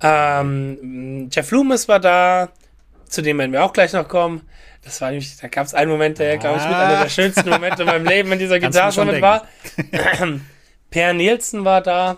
[0.02, 2.50] Ähm, Jeff Loomis war da,
[3.08, 4.48] zu dem werden wir auch gleich noch kommen.
[4.84, 7.50] Das war nämlich, da gab es einen Moment, der, glaube ich, mit einer der schönsten
[7.50, 9.48] Momente in meinem Leben in dieser Gitarre war.
[10.90, 12.18] per Nielsen war da.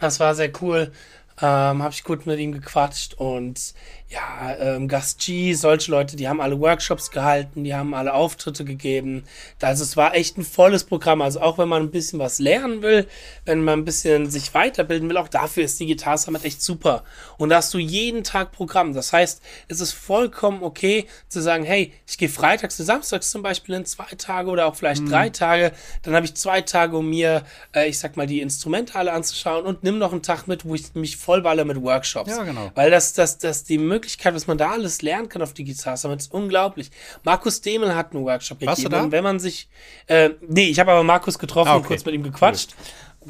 [0.00, 0.92] Das war sehr cool.
[1.40, 3.74] Ähm, habe ich gut mit ihm gequatscht und
[4.12, 8.64] ja, ähm, Gast G, solche Leute, die haben alle Workshops gehalten, die haben alle Auftritte
[8.64, 9.24] gegeben.
[9.62, 11.22] Also es war echt ein volles Programm.
[11.22, 13.06] Also auch wenn man ein bisschen was lernen will,
[13.46, 17.04] wenn man ein bisschen sich weiterbilden will, auch dafür ist die Gitarre Summit echt super.
[17.38, 18.92] Und da hast du jeden Tag Programm.
[18.92, 23.42] Das heißt, es ist vollkommen okay zu sagen, hey, ich gehe freitags und samstags zum
[23.42, 24.76] Beispiel in zwei Tage oder auch Mhm.
[24.76, 25.72] vielleicht drei Tage.
[26.02, 27.44] Dann habe ich zwei Tage, um mir,
[27.74, 30.74] äh, ich sag mal, die Instrumente alle anzuschauen und nimm noch einen Tag mit, wo
[30.74, 32.30] ich mich vollballer mit Workshops.
[32.30, 32.70] Ja, genau.
[32.74, 35.96] Weil das, das, das, die Möglichkeit, was man da alles lernen kann auf die Gitarre
[35.96, 36.90] Summit, ist unglaublich.
[37.24, 38.98] Markus Demel hat einen Workshop Warst du gegeben.
[39.00, 39.04] da?
[39.04, 39.68] Und wenn man sich,
[40.06, 41.88] äh, nee, ich habe aber Markus getroffen Ah, und okay.
[41.88, 42.74] kurz mit ihm gequatscht.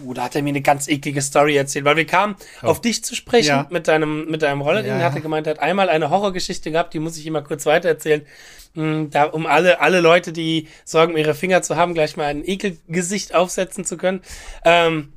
[0.05, 3.05] Uh, da hat er mir eine ganz eklige Story erzählt, weil wir kamen auf dich
[3.05, 3.57] zu sprechen Oh.
[3.59, 3.67] Ja.
[3.69, 5.05] mit deinem, mit deinem Roller, den Ja.
[5.05, 8.23] hat er gemeint, er hat einmal eine Horrorgeschichte gehabt, die muss ich immer kurz weitererzählen.
[8.73, 12.43] Mm, Da, um alle, alle Leute, die Sorgen, ihre Finger zu haben, gleich mal ein
[12.43, 14.23] Ekelgesicht aufsetzen zu können.
[14.65, 15.13] Ähm,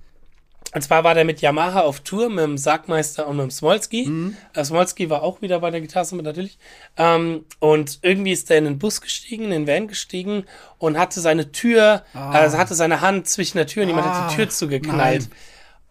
[0.74, 4.08] Und zwar war der mit Yamaha auf Tour mit dem Sargmeister und mit dem Smolski.
[4.08, 4.38] Mhm.
[4.54, 6.58] Äh, Smolski war auch wieder bei der Gitarre natürlich.
[6.98, 10.46] Ähm, und irgendwie ist er in den Bus gestiegen, in den Van gestiegen
[10.78, 12.32] und hatte seine Tür, ah.
[12.32, 14.24] also hatte seine Hand zwischen der Tür und jemand ah.
[14.24, 15.22] hat die Tür zugeknallt.
[15.22, 15.32] Nein.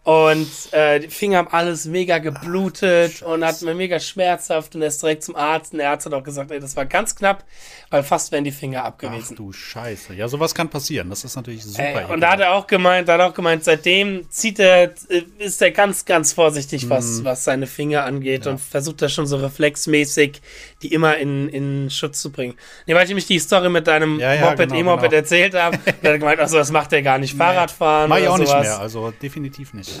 [0.05, 4.83] Und äh, die Finger haben alles mega geblutet Ach, und hat mir mega schmerzhaft und
[4.83, 5.73] er ist direkt zum Arzt.
[5.73, 7.43] Und der Arzt hat auch gesagt, ey, das war ganz knapp,
[7.89, 9.31] weil fast wären die Finger abgewesen.
[9.33, 10.13] Ach du Scheiße.
[10.13, 11.09] Ja, sowas kann passieren.
[11.09, 12.07] Das ist natürlich super.
[12.07, 14.93] Äh, und da hat er auch gemeint, da hat er auch gemeint, seitdem zieht er,
[15.09, 17.25] äh, ist er ganz, ganz vorsichtig, was, mm.
[17.25, 18.51] was seine Finger angeht ja.
[18.51, 20.39] und versucht das schon so reflexmäßig,
[20.83, 22.53] die immer in, in Schutz zu bringen.
[22.85, 25.15] Nee, weil ich nämlich die Story mit deinem ja, ja, Moped, genau, E-Moped genau.
[25.15, 28.07] erzählt habe, da hat er gemeint, also das macht er gar nicht, Fahrradfahren.
[28.07, 28.53] Mach ich auch sowas.
[28.53, 29.94] nicht mehr, also definitiv nicht.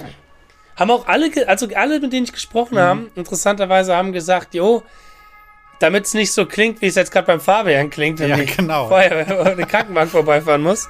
[0.75, 2.79] Haben auch alle, also alle, mit denen ich gesprochen mhm.
[2.79, 4.83] habe, interessanterweise haben gesagt, jo,
[5.79, 8.87] damit es nicht so klingt, wie es jetzt gerade beim Fabian klingt, wenn ja, genau.
[8.89, 10.89] vorher eine Krankenbank vorbeifahren muss.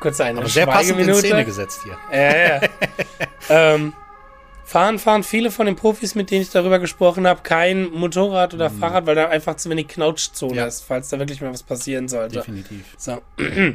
[0.00, 1.96] Kurz eine Aber sehr passend in Szene gesetzt hier.
[2.12, 2.60] Ja, ja.
[3.48, 3.92] ähm,
[4.64, 8.68] fahren, fahren viele von den Profis, mit denen ich darüber gesprochen habe, kein Motorrad oder
[8.68, 8.78] mhm.
[8.78, 10.66] Fahrrad, weil da einfach zu wenig Knautschzone ja.
[10.66, 12.36] ist, falls da wirklich mal was passieren sollte.
[12.36, 12.84] Definitiv.
[12.98, 13.22] So.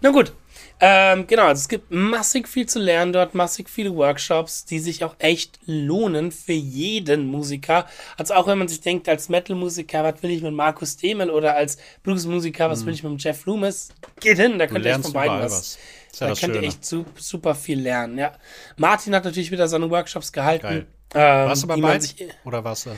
[0.00, 0.32] Na gut,
[0.80, 5.04] ähm, genau, also es gibt massig viel zu lernen dort, massig viele Workshops, die sich
[5.04, 7.86] auch echt lohnen für jeden Musiker.
[8.16, 11.54] Also auch wenn man sich denkt, als Metal-Musiker, was will ich mit Markus Demel oder
[11.54, 12.86] als Blues-Musiker, was mhm.
[12.86, 13.90] will ich mit Jeff Loomis?
[14.20, 15.52] Geht hin, da könnt ihr von beiden was.
[15.52, 15.78] was.
[16.20, 18.32] Ja da könnt ihr echt su super viel lernen, ja.
[18.76, 20.62] Martin hat natürlich wieder seine Workshops gehalten.
[20.62, 20.86] Geil.
[21.14, 22.08] Ähm, warst du bei beiden?
[22.44, 22.90] Oder warst du?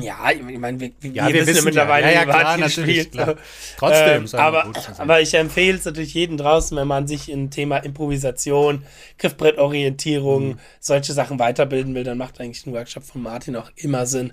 [0.00, 3.10] Ja, ich meine, wir, wir, ja, wir, wir wissen, ja mittlerweile, ja, ja, klar, natürlich,
[3.10, 3.36] klar.
[3.76, 7.78] Trotzdem, ähm, aber, aber ich empfehle es natürlich jedem draußen, wenn man sich in Thema
[7.78, 8.84] Improvisation,
[9.18, 10.58] Griffbrettorientierung, mhm.
[10.80, 14.32] solche Sachen weiterbilden will, dann macht eigentlich ein Workshop von Martin auch immer Sinn.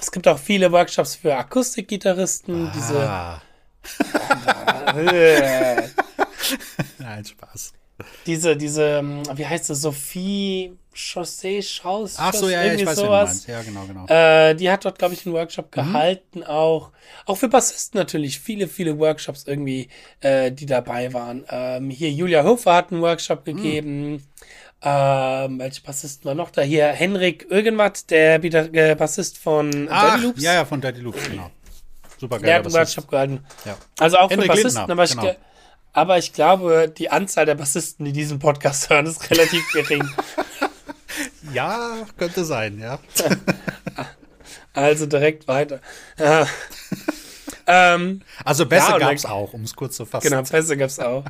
[0.00, 2.72] Es gibt auch viele Workshops für Akustikgitarristen, ah.
[2.74, 3.40] diese.
[6.98, 7.72] Nein, Spaß
[8.26, 12.16] diese, diese, ähm, wie heißt das, Sophie Chaussee Schaus?
[12.18, 13.46] Ach so, ja, ja ich weiß, sowas.
[13.46, 14.06] Ja, genau, genau.
[14.06, 15.80] Äh, die hat dort, glaube ich, einen Workshop mhm.
[15.80, 16.90] gehalten, auch.
[17.24, 18.40] Auch für Bassisten natürlich.
[18.40, 19.88] Viele, viele Workshops irgendwie,
[20.20, 21.44] äh, die dabei waren.
[21.48, 23.56] Ähm, hier Julia Hofer hat einen Workshop mhm.
[23.56, 24.10] gegeben.
[24.10, 24.22] Mhm.
[24.80, 26.62] Ähm, welche Bassisten war noch da?
[26.62, 30.42] Hier Henrik irgendwas, der äh, Bassist von Ach, Daddy Loops.
[30.42, 31.50] Ja, ja, von Daddy Loops, genau.
[32.18, 32.46] Super geil.
[32.46, 33.44] Der hat einen Workshop gehalten.
[33.64, 33.76] Ja.
[33.98, 35.36] Also auch Henrik für Bassisten, Lindner, aber ich, genau.
[35.92, 40.08] Aber ich glaube, die Anzahl der Bassisten, die diesen Podcast hören, ist relativ gering.
[41.52, 42.98] ja, könnte sein, ja.
[44.72, 45.80] also direkt weiter.
[47.66, 50.30] ähm, also Bässe ja, gab es auch, um es kurz zu fassen.
[50.30, 51.24] Genau, Bässe gab es auch.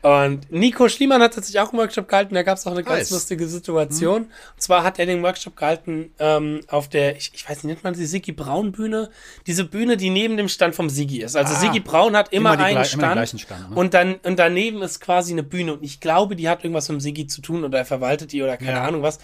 [0.00, 3.10] Und Nico Schliemann hat tatsächlich auch einen Workshop gehalten, da gab es auch eine ganz
[3.10, 4.22] lustige Situation.
[4.22, 4.28] Mhm.
[4.54, 7.84] Und zwar hat er den Workshop gehalten ähm, auf der, ich, ich weiß nicht, nennt
[7.84, 9.10] man die Sigi Braun Bühne?
[9.48, 11.34] Diese Bühne, die neben dem Stand vom Sigi ist.
[11.34, 13.76] Also ah, Sigi Braun hat immer, immer einen Stand, immer Stand ne?
[13.76, 15.74] und dann und daneben ist quasi eine Bühne.
[15.74, 18.42] Und ich glaube, die hat irgendwas mit dem Sigi zu tun oder er verwaltet die
[18.42, 18.84] oder keine ja.
[18.84, 19.18] Ahnung was.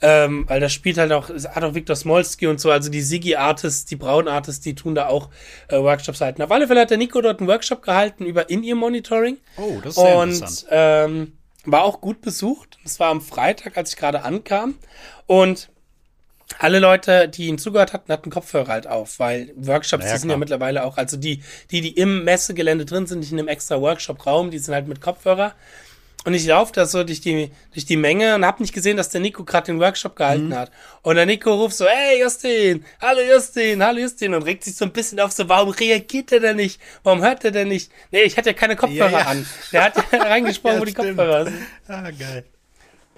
[0.00, 3.36] Ähm, weil da spielt halt auch, hat auch Viktor Smolski und so, also die Sigi
[3.36, 5.28] Artists, die Braun Artists, die tun da auch
[5.68, 6.42] äh, Workshops halten.
[6.42, 9.36] Auf alle Fälle hat der Nico dort einen Workshop gehalten über In-Ear-Monitoring.
[9.58, 11.32] Oh, das ist sehr und ähm,
[11.64, 12.78] war auch gut besucht.
[12.82, 14.74] Das war am Freitag, als ich gerade ankam.
[15.26, 15.70] Und
[16.58, 20.30] alle Leute, die ihn zugehört hatten, hatten Kopfhörer halt auf, weil Workshops, naja, die sind
[20.30, 23.80] ja mittlerweile auch, also die, die, die im Messegelände drin sind, nicht in einem extra
[23.80, 25.54] Workshop-Raum, die sind halt mit Kopfhörer.
[26.24, 29.10] Und ich laufe da so durch die, durch die Menge und habe nicht gesehen, dass
[29.10, 30.56] der Nico gerade den Workshop gehalten mhm.
[30.56, 30.70] hat.
[31.02, 34.86] Und der Nico ruft so, hey Justin, hallo Justin, hallo Justin und regt sich so
[34.86, 36.80] ein bisschen auf, so, warum reagiert er denn nicht?
[37.02, 37.92] Warum hört er denn nicht?
[38.10, 39.26] Nee, ich hatte ja keine Kopfhörer ja, ja.
[39.26, 39.46] an.
[39.70, 41.18] Der hat ja reingesprochen, wo die stimmt.
[41.18, 41.58] Kopfhörer sind.
[41.88, 42.44] Ah, geil.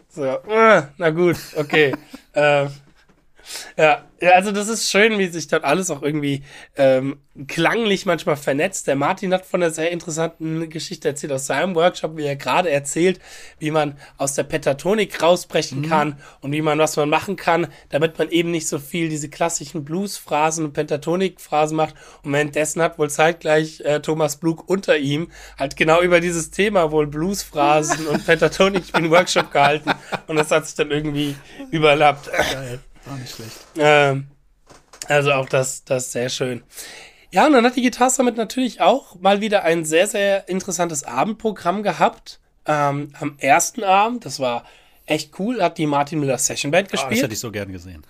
[0.09, 1.93] So, äh, na gut, okay.
[2.33, 2.67] äh,
[3.77, 4.05] ja,
[4.35, 6.43] also das ist schön, wie sich dort alles auch irgendwie
[6.77, 8.87] ähm, klanglich manchmal vernetzt.
[8.87, 12.71] Der Martin hat von einer sehr interessanten Geschichte erzählt aus seinem Workshop, wie er gerade
[12.71, 13.21] erzählt,
[13.59, 15.89] wie man aus der Pentatonik rausbrechen mhm.
[15.89, 19.29] kann und wie man, was man machen kann, damit man eben nicht so viel diese
[19.29, 21.95] klassischen Blues-Phrasen und Pentatonik-Phrasen macht.
[22.23, 26.91] Und währenddessen hat wohl zeitgleich äh, Thomas Blug unter ihm halt genau über dieses Thema
[26.91, 29.91] wohl Blues-Phrasen und Pentatonik einen Workshop gehalten
[30.27, 31.37] und das hat sich dann irgendwie
[31.71, 32.31] überlappt.
[32.33, 32.81] Geil.
[33.07, 33.57] War nicht schlecht.
[33.79, 34.27] Ähm,
[35.09, 36.63] also auch das, das ist sehr schön.
[37.31, 41.05] Ja, und dann hat die Guitar Summit natürlich auch mal wieder ein sehr, sehr interessantes
[41.05, 42.41] Abendprogramm gehabt.
[42.67, 44.65] Ähm, am ersten Abend, das war
[45.07, 47.13] echt cool, hat die Martin Miller Session Band gespielt.
[47.13, 48.05] Oh, das hätte ich so gern gesehen.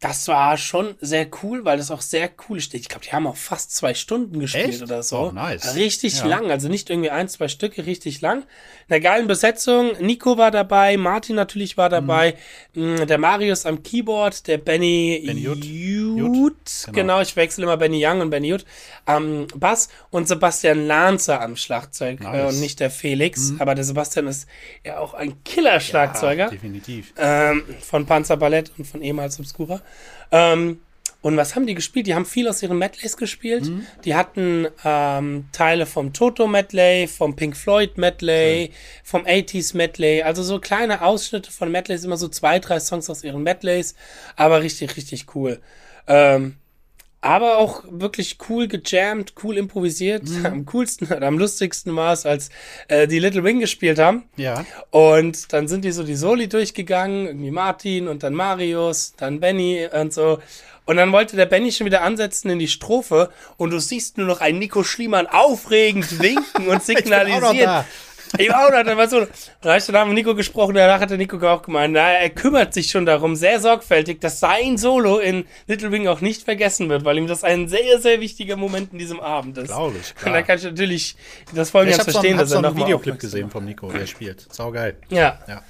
[0.00, 2.82] Das war schon sehr cool, weil das auch sehr cool steht.
[2.82, 4.82] Ich glaube, die haben auch fast zwei Stunden gespielt Echt?
[4.82, 5.28] oder so.
[5.28, 5.74] Oh, nice.
[5.76, 6.26] Richtig Ja.
[6.26, 8.42] lang, also nicht irgendwie ein, zwei Stücke, richtig lang.
[8.88, 9.92] In einer geilen Besetzung.
[10.00, 12.36] Nico war dabei, Martin natürlich war dabei,
[12.74, 15.26] mh, der Marius am Keyboard, der Benny, Mhm.
[15.26, 15.40] Benny.
[15.40, 16.54] Jut, Jut,
[16.86, 16.92] genau.
[16.92, 17.20] genau.
[17.22, 18.64] ich wechsle immer Benny Young und Benny Jut
[19.06, 22.42] am Bass und Sebastian Lanzer am Schlagzeug äh, Nice.
[22.42, 22.48] Mhm.
[22.48, 23.52] und nicht der Felix.
[23.58, 24.46] Aber der Sebastian ist
[24.84, 27.12] ja auch ein Killer-Schlagzeuger Ja, definitiv.
[27.18, 29.80] ähm, von Panzerballett und von ehemals Obscura.
[30.30, 30.80] Ähm,
[31.20, 32.06] und was haben die gespielt?
[32.06, 33.64] Die haben viel aus ihren Medleys gespielt.
[33.64, 33.86] Mhm.
[34.04, 40.22] Die hatten ähm, Teile vom Toto Medley, vom Pink Floyd Medley, vom 80s Medley.
[40.22, 43.94] Also so kleine Ausschnitte von Medleys, immer so zwei, drei Songs aus ihren Medleys.
[44.36, 45.60] Aber richtig, richtig cool.
[46.06, 46.56] Ähm,
[47.24, 50.24] aber auch wirklich cool gejammt, cool improvisiert.
[50.24, 50.46] Mhm.
[50.46, 52.50] Am coolsten oder am lustigsten war es, als
[52.88, 54.24] äh, die Little Wing gespielt haben.
[54.36, 54.66] Ja.
[54.90, 59.88] Und dann sind die so die Soli durchgegangen, irgendwie Martin und dann Marius, dann Benny
[59.90, 60.38] und so.
[60.84, 64.26] Und dann wollte der Benny schon wieder ansetzen in die Strophe und du siehst nur
[64.26, 67.86] noch einen Nico Schliemann aufregend winken und signalisieren.
[68.36, 68.42] Da.
[68.42, 69.26] Ich war auch noch, da war so,
[69.60, 72.30] da habe ich dann mit Nico gesprochen, danach hat der Nico auch gemeint, na, er
[72.30, 76.88] kümmert sich schon darum, sehr sorgfältig, dass sein Solo in Little Wing auch nicht vergessen
[76.88, 79.68] wird, weil ihm das ein sehr, sehr wichtiger Moment in diesem Abend ist.
[79.68, 80.42] Glaube ich, Und da klar.
[80.42, 81.16] kann ich natürlich
[81.54, 83.90] das voll ganz habe so, verstehen, einen- dass er einen nochmal Videoclip gesehen vom Nico,
[83.90, 84.52] der spielt.
[84.52, 84.96] Saugeil.
[85.10, 85.38] Ja.
[85.48, 85.62] Ja.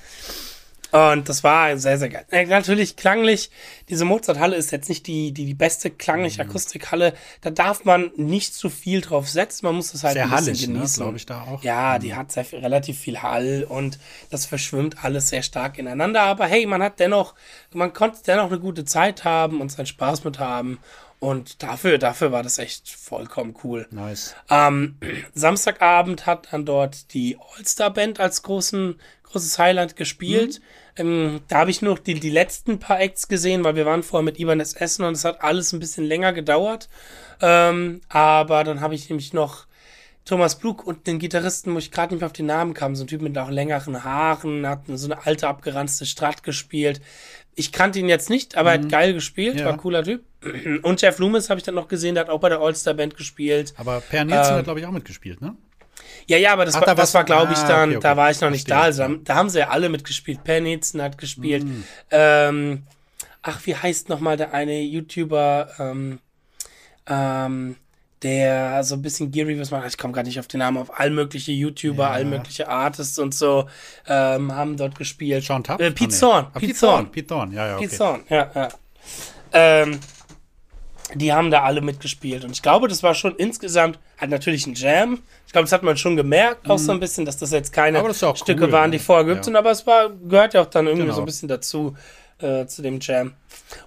[0.94, 2.24] Und das war sehr, sehr geil.
[2.30, 3.50] Äh, natürlich klanglich,
[3.88, 6.44] diese Mozarthalle ist jetzt nicht die, die, die beste klanglich Mhm.
[6.48, 7.14] Akustikhalle.
[7.40, 9.66] Da darf man nicht zu viel drauf setzen.
[9.66, 11.02] Man muss es halt Sehr ein bisschen hallig, ne, genießen.
[11.02, 11.64] glaube ich, da auch.
[11.64, 13.98] Ja, die hat sehr relativ viel Hall und
[14.30, 16.22] das verschwimmt alles sehr stark ineinander.
[16.22, 17.34] Aber hey, man hat dennoch,
[17.72, 20.78] man konnte dennoch eine gute Zeit haben und seinen Spaß mit haben.
[21.18, 23.88] Und dafür, dafür war das echt vollkommen cool.
[23.90, 24.36] Nice.
[24.46, 24.96] Am
[25.34, 30.60] Samstagabend hat dann dort die All-Star-Band als großen, großes Highlight gespielt.
[30.96, 34.24] Ähm, da habe ich noch die, die letzten paar Acts gesehen, weil wir waren vorher
[34.24, 36.88] mit Ibanez Essen und es hat alles ein bisschen länger gedauert.
[37.40, 39.66] Ähm, aber dann habe ich nämlich noch
[40.24, 43.04] Thomas Blug und den Gitarristen, wo ich gerade nicht mehr auf den Namen kam, so
[43.04, 47.00] ein Typ mit auch längeren Haaren, hat so eine alte abgeranzte Strat gespielt.
[47.56, 49.66] Ich kannte ihn jetzt nicht, aber er hat geil gespielt, Ja.
[49.66, 50.22] war ein cooler Typ.
[50.82, 53.74] Und Jeff Loomis habe ich dann noch gesehen, der hat auch bei der All-Star-Band gespielt.
[53.76, 55.56] Aber Per Nielsen Ähm, hat, glaube ich, auch mitgespielt, ne?
[56.26, 58.02] Ja, ja, aber das Ach, war, da das war glaube ich, ah, dann, okay, okay.
[58.08, 58.82] da war ich noch nicht da.
[58.84, 59.04] Verstehe.
[59.04, 60.42] Also, da, da haben sie ja alle mitgespielt.
[60.44, 61.64] Pennitzen hat gespielt.
[61.64, 61.84] Mhm.
[62.10, 62.82] Ähm,
[63.42, 66.18] ach, wie heißt nochmal der eine YouTuber, ähm,
[67.06, 67.76] ähm,
[68.22, 69.86] der so ein bisschen Gear was macht.
[69.86, 70.78] Ich komme gerade nicht auf den Namen.
[70.78, 72.10] Auf all mögliche YouTuber, Ja.
[72.10, 73.68] all mögliche Artists und so
[74.08, 75.44] ähm, haben dort gespielt.
[75.44, 75.78] Sean Tapp?
[75.80, 76.16] Äh, Ah, Pete nee.
[76.16, 76.46] Zorn.
[76.54, 77.10] Ah, Pete Zorn.
[77.12, 77.84] Pete Thorn, ja, ja, okay.
[77.84, 78.68] Pete Zorn, ja, ja.
[79.52, 80.00] Ähm,
[81.14, 82.44] die haben da alle mitgespielt.
[82.44, 85.22] Und ich glaube, das war schon insgesamt halt natürlich ein Jam.
[85.46, 88.02] Ich glaube, das hat man schon gemerkt, auch so ein bisschen, dass das jetzt keine
[88.02, 88.08] Mhm.
[88.08, 89.02] Das Stücke cool, waren, die ne?
[89.02, 89.38] vorher gibt.
[89.38, 89.42] Ja.
[89.44, 89.56] sind.
[89.56, 91.14] Aber es war, gehört ja auch dann irgendwie Genau.
[91.16, 91.96] so ein bisschen dazu,
[92.40, 93.34] äh, zu dem Jam.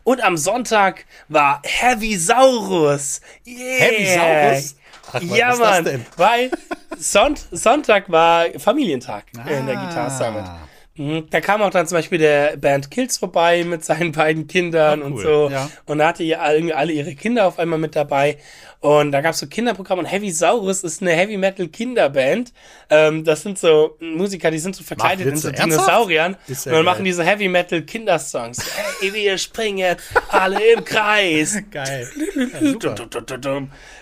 [0.03, 3.21] Und am Sonntag war Heavy Saurus.
[3.45, 3.57] Yeah.
[3.79, 4.75] Heavy Saurus?
[5.13, 6.05] Ach, ja, Mann.
[6.17, 6.51] Weil
[6.97, 9.85] Sonnt Sonntag war Familientag in der Ah.
[9.85, 10.43] Guitar Summit.
[10.97, 15.01] Mhm, Da kam auch dann zum Beispiel der Band Kills vorbei mit seinen beiden Kindern
[15.01, 15.49] und cool, so.
[15.51, 15.69] ja.
[15.85, 18.37] Und da hatte ihr irgendwie alle ihre Kinder auf einmal mit dabei.
[18.79, 22.53] Und da gab es so Kinderprogramme und Heavy Saurus ist eine Heavy Metal Kinderband.
[22.91, 25.49] Ähm, das sind so Musiker, die sind so verkleidet in so?
[25.49, 26.93] Dinosauriern Ist und ja dann geil.
[26.93, 28.59] machen diese Heavy Metal Kindersongs.
[29.01, 29.95] hey, wir springen
[30.29, 31.57] alle im Kreis.
[31.71, 32.07] Geil.
[32.35, 32.95] Ja, super.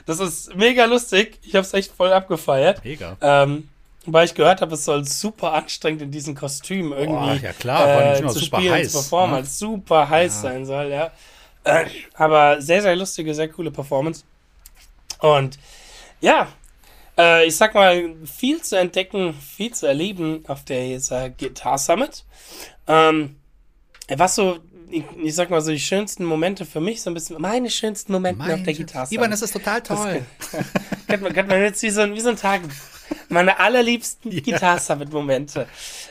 [0.06, 1.40] Das ist mega lustig.
[1.44, 2.84] Ich habe es echt voll abgefeiert.
[2.84, 3.16] Mega.
[3.22, 3.70] Ähm,
[4.08, 8.16] weil ich gehört habe, es soll super anstrengend in diesen Kostümen irgendwie ja klar, äh,
[8.34, 9.46] zu super spielen, heiß, zu performen, ne?
[9.46, 11.12] super heiß sein soll, ja.
[11.64, 14.24] Äh, aber sehr, sehr lustige, sehr coole Performance.
[15.20, 15.58] Und
[16.22, 16.48] ja,
[17.18, 22.24] äh, ich sag mal, viel zu entdecken, viel zu erleben auf der dieser Guitar Summit.
[22.88, 23.36] Ähm,
[24.16, 24.60] was so,
[24.92, 28.12] ich, ich sag mal so, die schönsten Momente für mich, so ein bisschen, meine schönsten
[28.12, 29.20] Momente auf der Guitar Summit.
[29.20, 30.24] Ivan, das ist total toll.
[31.08, 32.62] Könnte man, könnte man jetzt wie so, ein- wie so ein Tag.
[33.30, 35.68] Meine allerliebsten Guitar Summit Momente.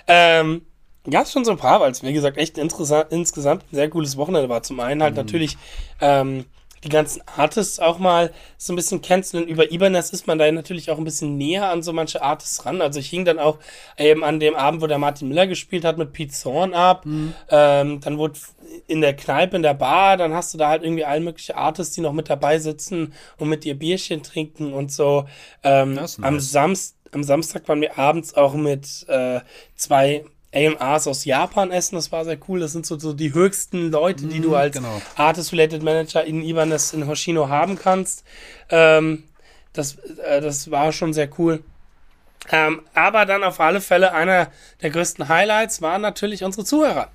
[0.06, 0.62] Ähm,
[1.10, 3.90] gab es schon so ein paar, weil es, wie gesagt, echt interessant, insgesamt ein sehr
[3.90, 4.62] cooles Wochenende war.
[4.62, 5.56] Zum einen halt natürlich
[6.00, 6.46] ähm,
[6.84, 9.50] die ganzen Artists auch mal so ein bisschen kennenzulernen.
[9.50, 12.82] Über Ibanez ist man da natürlich auch ein bisschen näher an so manche Artists ran.
[12.82, 13.58] Also ich hing dann auch
[13.98, 17.04] eben an dem Abend, wo der Martin Miller gespielt hat, mit Pete Zorn ab.
[17.50, 18.38] Ähm, dann wurde
[18.86, 21.94] in der Kneipe, in der Bar, dann hast du da halt irgendwie all mögliche Artists,
[21.94, 25.26] die noch mit dabei sitzen und mit ihr Bierchen trinken und so.
[25.62, 26.50] Ähm, am, nice.
[26.50, 29.40] Samst, am Samstag waren wir abends auch mit äh,
[29.76, 32.60] zwei A&Rs aus Japan essen, das war sehr cool.
[32.60, 35.02] Das sind so, so die höchsten Leute, die du als genau.
[35.16, 38.24] Artist-Related Manager in Ibanez in Hoshino haben kannst.
[38.70, 39.24] Ähm,
[39.72, 41.62] das, äh, das war schon sehr cool.
[42.50, 44.50] Ähm, aber dann auf alle Fälle einer
[44.82, 47.10] der größten Highlights waren natürlich unsere Zuhörer.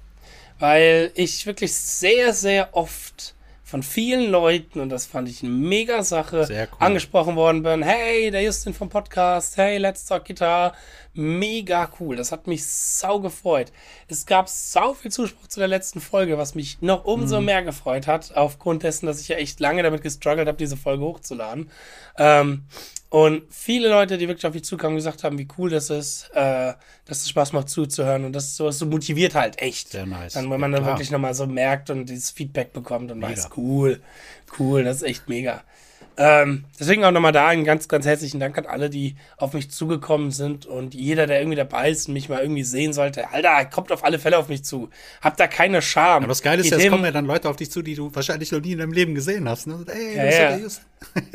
[0.60, 3.34] weil ich wirklich sehr, sehr oft
[3.70, 6.68] von vielen Leuten, und das fand ich eine mega Sache, cool.
[6.80, 7.84] angesprochen worden bin.
[7.84, 10.74] Hey, der Justin vom Podcast, hey, Let's Talk Guitar.
[11.14, 12.16] Mega cool.
[12.16, 13.72] Das hat mich sau gefreut.
[14.08, 18.08] Es gab sau viel Zuspruch zu der letzten Folge, was mich noch umso mehr gefreut
[18.08, 21.70] hat, aufgrund dessen, dass ich ja echt lange damit gestruggelt habe, diese Folge hochzuladen.
[22.18, 22.64] Ähm,
[23.10, 26.74] und viele Leute, die wirklich auf mich zukamen, gesagt haben, wie cool das ist, äh,
[27.06, 29.90] dass es Spaß macht zuzuhören und das sowas so motiviert halt echt.
[29.92, 30.34] Sehr nice.
[30.34, 30.96] Dann, wenn man Ja, dann klar.
[30.98, 33.56] wirklich nochmal so merkt und dieses Feedback bekommt und weiß, Mega.
[33.58, 34.02] cool,
[34.60, 35.64] cool, das ist echt mega.
[36.22, 39.72] Ähm, deswegen auch nochmal da einen ganz, ganz herzlichen Dank an alle, die auf mich
[39.72, 43.30] zugekommen sind und jeder, der irgendwie dabei ist und mich mal irgendwie sehen sollte.
[43.32, 44.90] Alter, kommt auf alle Fälle auf mich zu.
[45.22, 46.18] Habt da keine Scham.
[46.24, 48.14] Aber das Geile ist, ja, es kommen ja dann Leute auf dich zu, die du
[48.14, 49.68] wahrscheinlich noch nie in deinem Leben gesehen hast.
[49.68, 49.86] Ne?
[49.88, 50.68] Ey, Ja, ja.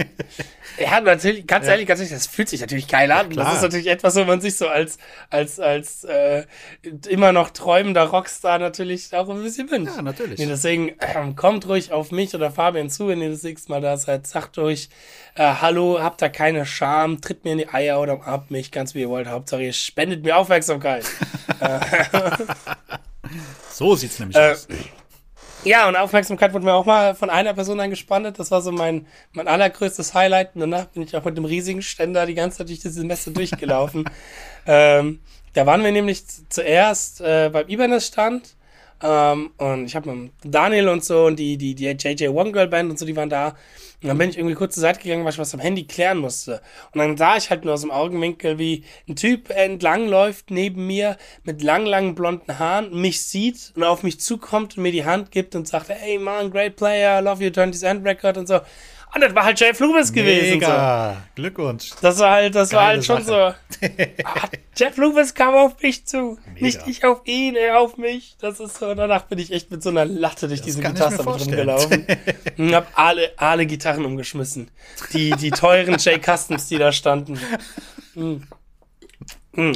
[0.76, 3.28] Ja, natürlich, ganz ehrlich, ganz ehrlich, das fühlt sich natürlich geil an.
[3.28, 3.44] klar.
[3.46, 4.98] das ist natürlich etwas, wo man sich so als,
[5.30, 6.46] als, als äh,
[7.08, 9.94] immer noch träumender Rockstar natürlich auch ein bisschen wünscht.
[9.94, 10.40] Ja, natürlich.
[10.40, 13.82] Nee, deswegen ähm, kommt ruhig auf mich oder Fabian zu, wenn ihr das nächste Mal
[13.82, 14.26] da seid.
[14.26, 14.88] Sagt euch,
[15.36, 18.96] äh, hallo, habt da keine Scham, tritt mir in die Eier oder umarmt mich, ganz
[18.96, 19.28] wie ihr wollt.
[19.28, 21.04] Hauptsache, ihr spendet mir Aufmerksamkeit.
[23.70, 24.68] So sieht's nämlich Äh, aus.
[25.64, 28.38] Ja, und Aufmerksamkeit wurde mir auch mal von einer Person angespannt.
[28.38, 30.54] Das war so mein, mein allergrößtes Highlight.
[30.54, 33.30] Und danach bin ich auch mit dem riesigen Ständer die ganze Zeit durch das Semester
[33.30, 34.04] durchgelaufen.
[34.66, 35.20] ähm,
[35.54, 38.56] da waren wir nämlich zuerst äh, beim Ibanez-Stand.
[39.02, 42.68] Ähm, und ich habe mit Daniel und so und die, die, die JJ One Girl
[42.68, 43.54] Band und so, die waren da.
[44.02, 46.18] Und dann bin ich irgendwie kurz zur Seite gegangen, weil ich was am Handy klären
[46.18, 46.60] musste.
[46.92, 50.86] Und dann sah ich halt nur aus dem Augenwinkel, wie ein Typ entlang läuft neben
[50.86, 55.06] mir mit lang, langen blonden Haaren, mich sieht und auf mich zukommt und mir die
[55.06, 58.60] Hand gibt und sagt, hey man, great player, love your 20th End Record und so.
[59.14, 60.60] Und das war halt Jeff Loomis gewesen.
[60.60, 60.66] So.
[60.66, 61.16] Mega.
[61.36, 61.90] Glückwunsch.
[62.00, 63.54] Das war halt, das war halt schon Sache.
[63.80, 63.86] so.
[64.24, 66.36] Ah, Jeff Loomis kam auf mich zu.
[66.54, 66.66] Mega.
[66.66, 68.36] Nicht ich auf ihn, er auf mich.
[68.40, 68.92] Das ist so.
[68.94, 71.68] Danach bin ich echt mit so einer Latte durch diese ich mir Gitarre vorstellen.
[71.68, 72.06] rumgelaufen.
[72.58, 74.68] Und hab alle, alle Gitarren umgeschmissen.
[75.12, 77.38] Die, die teuren J Customs, die da standen.
[78.14, 78.42] Hm.
[79.54, 79.72] Hm.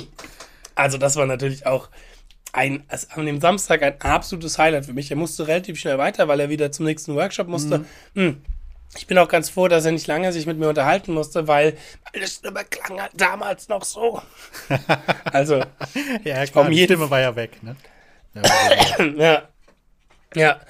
[0.74, 1.88] Also, das war natürlich auch
[2.53, 5.11] ein, also an dem Samstag ein absolutes Highlight für mich.
[5.11, 7.85] Er musste relativ schnell weiter, weil er wieder zum nächsten Workshop musste.
[8.14, 8.42] Hm.
[8.96, 11.77] Ich bin auch ganz froh, dass er nicht lange sich mit mir unterhalten musste, weil
[12.12, 14.22] meine Stimme klang halt damals noch so.
[15.24, 15.62] Also,
[16.24, 17.62] Ja, klar, die Stimme war ja weg.
[17.62, 17.77] Ne?
[18.35, 19.42] Ja, ja.
[20.35, 20.61] Ja.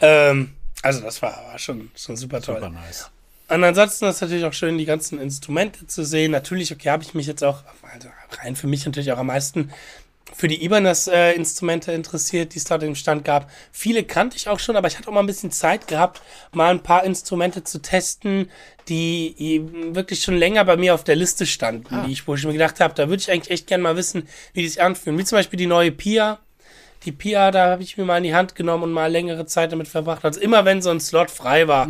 [0.00, 2.56] Ähm, also, das war, war schon, schon super toll.
[2.56, 3.10] super nice.
[3.48, 6.32] Und ansonsten ist es natürlich auch schön, die ganzen Instrumente zu sehen.
[6.32, 7.62] Natürlich, okay, habe ich mich jetzt auch,
[7.92, 8.08] also
[8.42, 9.70] rein für mich natürlich auch am meisten
[10.36, 13.50] für die Ibanez-Instrumente interessiert, die es dort im Stand gab.
[13.72, 16.20] Viele kannte ich auch schon, aber ich hatte auch mal ein bisschen Zeit gehabt,
[16.52, 18.50] mal ein paar Instrumente zu testen,
[18.88, 22.52] die wirklich schon länger bei mir auf der Liste standen, die ich, wo ich mir
[22.52, 25.18] gedacht habe, da würde ich eigentlich echt gerne mal wissen, wie die sich anfühlen.
[25.18, 26.38] Wie zum Beispiel die neue Pia.
[27.06, 29.72] Die Pia, da habe ich mir mal in die Hand genommen und mal längere Zeit
[29.72, 30.24] damit verbracht.
[30.24, 31.86] Also immer wenn so ein Slot frei war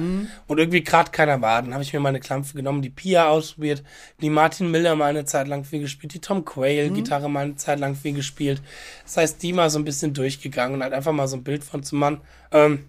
[0.46, 3.29] und irgendwie gerade keiner war, dann habe ich mir mal eine Klampfe genommen, die Pia
[3.29, 3.83] ausprobiert,
[4.20, 7.57] die Martin Miller mal eine Zeit lang viel gespielt, die Tom Quayle Gitarre mal eine
[7.57, 8.62] Zeit lang viel gespielt.
[9.05, 11.64] Das heißt, die mal so ein bisschen durchgegangen und halt einfach mal so ein Bild
[11.64, 12.20] von zu machen.
[12.52, 12.85] Ähm,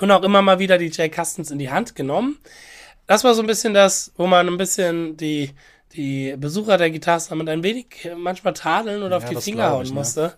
[0.00, 2.38] und auch immer mal wieder die J Customs in die Hand genommen.
[3.06, 5.52] Das war so ein bisschen das, wo man ein bisschen die,
[5.94, 9.44] die Besucher der Gitarren damit ein wenig äh, manchmal tadeln oder auf Ja, die das
[9.44, 10.34] Finger hauen ich, ne?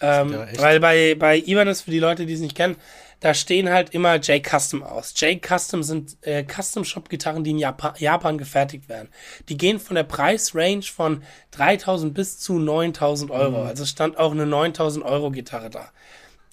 [0.00, 2.76] Ähm, ja weil bei, bei Ibanez, für die Leute, die es nicht kennen,
[3.20, 5.12] da stehen halt immer J-Custom aus.
[5.16, 9.08] J-Custom sind äh, Custom-Shop-Gitarren, die in Japan, Japan gefertigt werden.
[9.48, 13.64] Die gehen von der Preisrange von 3000 bis zu 9000 Euro.
[13.64, 15.90] Also es stand auch eine 9000 Euro Gitarre da.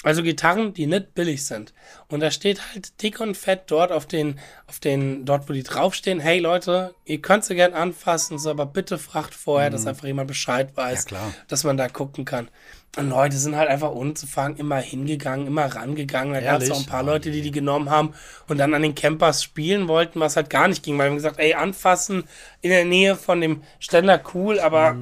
[0.02, 1.74] Also Gitarren, die nicht billig sind.
[2.10, 5.64] Und da steht halt dick und fett dort auf den, auf den, dort wo die
[5.64, 10.06] draufstehen, hey Leute, ihr könnt sie gern anfassen, so, aber bitte fragt vorher, dass einfach
[10.06, 11.34] jemand Bescheid weiß, Ja, klar.
[11.48, 12.50] dass man da gucken kann.
[12.98, 16.34] Und Leute sind halt einfach ohne zu fragen immer hingegangen, immer rangegangen.
[16.34, 18.14] Da gab es auch ein paar Oh, Leute, die die genommen haben
[18.48, 21.16] und dann an den Campers spielen wollten, was halt gar nicht ging, weil wir haben
[21.18, 22.24] gesagt, ey, anfassen
[22.62, 24.98] in der Nähe von dem Ständer cool, aber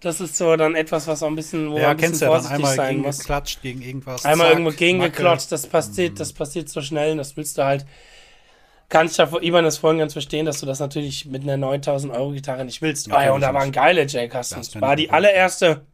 [0.00, 2.26] das ist so dann etwas, was auch ein bisschen, wo man Ja, ein bisschen ja
[2.26, 3.18] vorsichtig einmal sein gegen muss.
[3.18, 4.24] geklatscht, gegen irgendwas.
[4.24, 5.62] Einmal zack, irgendwo gegengeklotzt, Macke.
[5.62, 7.86] das passiert, das passiert so schnell und das willst du halt.
[8.88, 12.32] Kann ich da Ibanez vorhin ganz verstehen, dass du das natürlich mit einer 9000 Euro
[12.32, 13.06] Gitarre nicht willst.
[13.06, 13.74] Ja, ah, ja, und da waren nicht.
[13.76, 15.86] geile J Das War die allererste,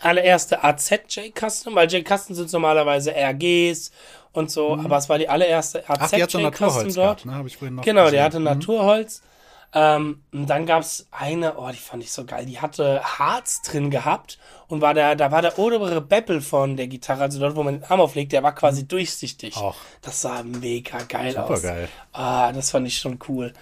[0.00, 3.90] allererste AZ J Custom, weil J Custom sind normalerweise RGs
[4.32, 5.96] und so, aber es war die allererste AZ Mhm.
[6.04, 6.94] Ach, die hat so J Custom dort.
[6.94, 7.34] gehabt, ne?
[7.34, 8.22] Habe ich vorhin noch Genau, die gesehen.
[8.24, 9.22] hatte Naturholz.
[9.74, 13.90] Ähm, und dann gab's eine, oh, die fand ich so geil, die hatte Harz drin
[13.90, 17.62] gehabt und war der, da war der obere Beppel von der Gitarre, also dort, wo
[17.64, 19.56] man den Arm auflegt, der war quasi durchsichtig.
[19.56, 19.74] Auch.
[20.02, 21.60] Das sah mega geil aus.
[21.60, 21.88] Supergeil.
[22.12, 23.52] Ah, das fand ich schon cool.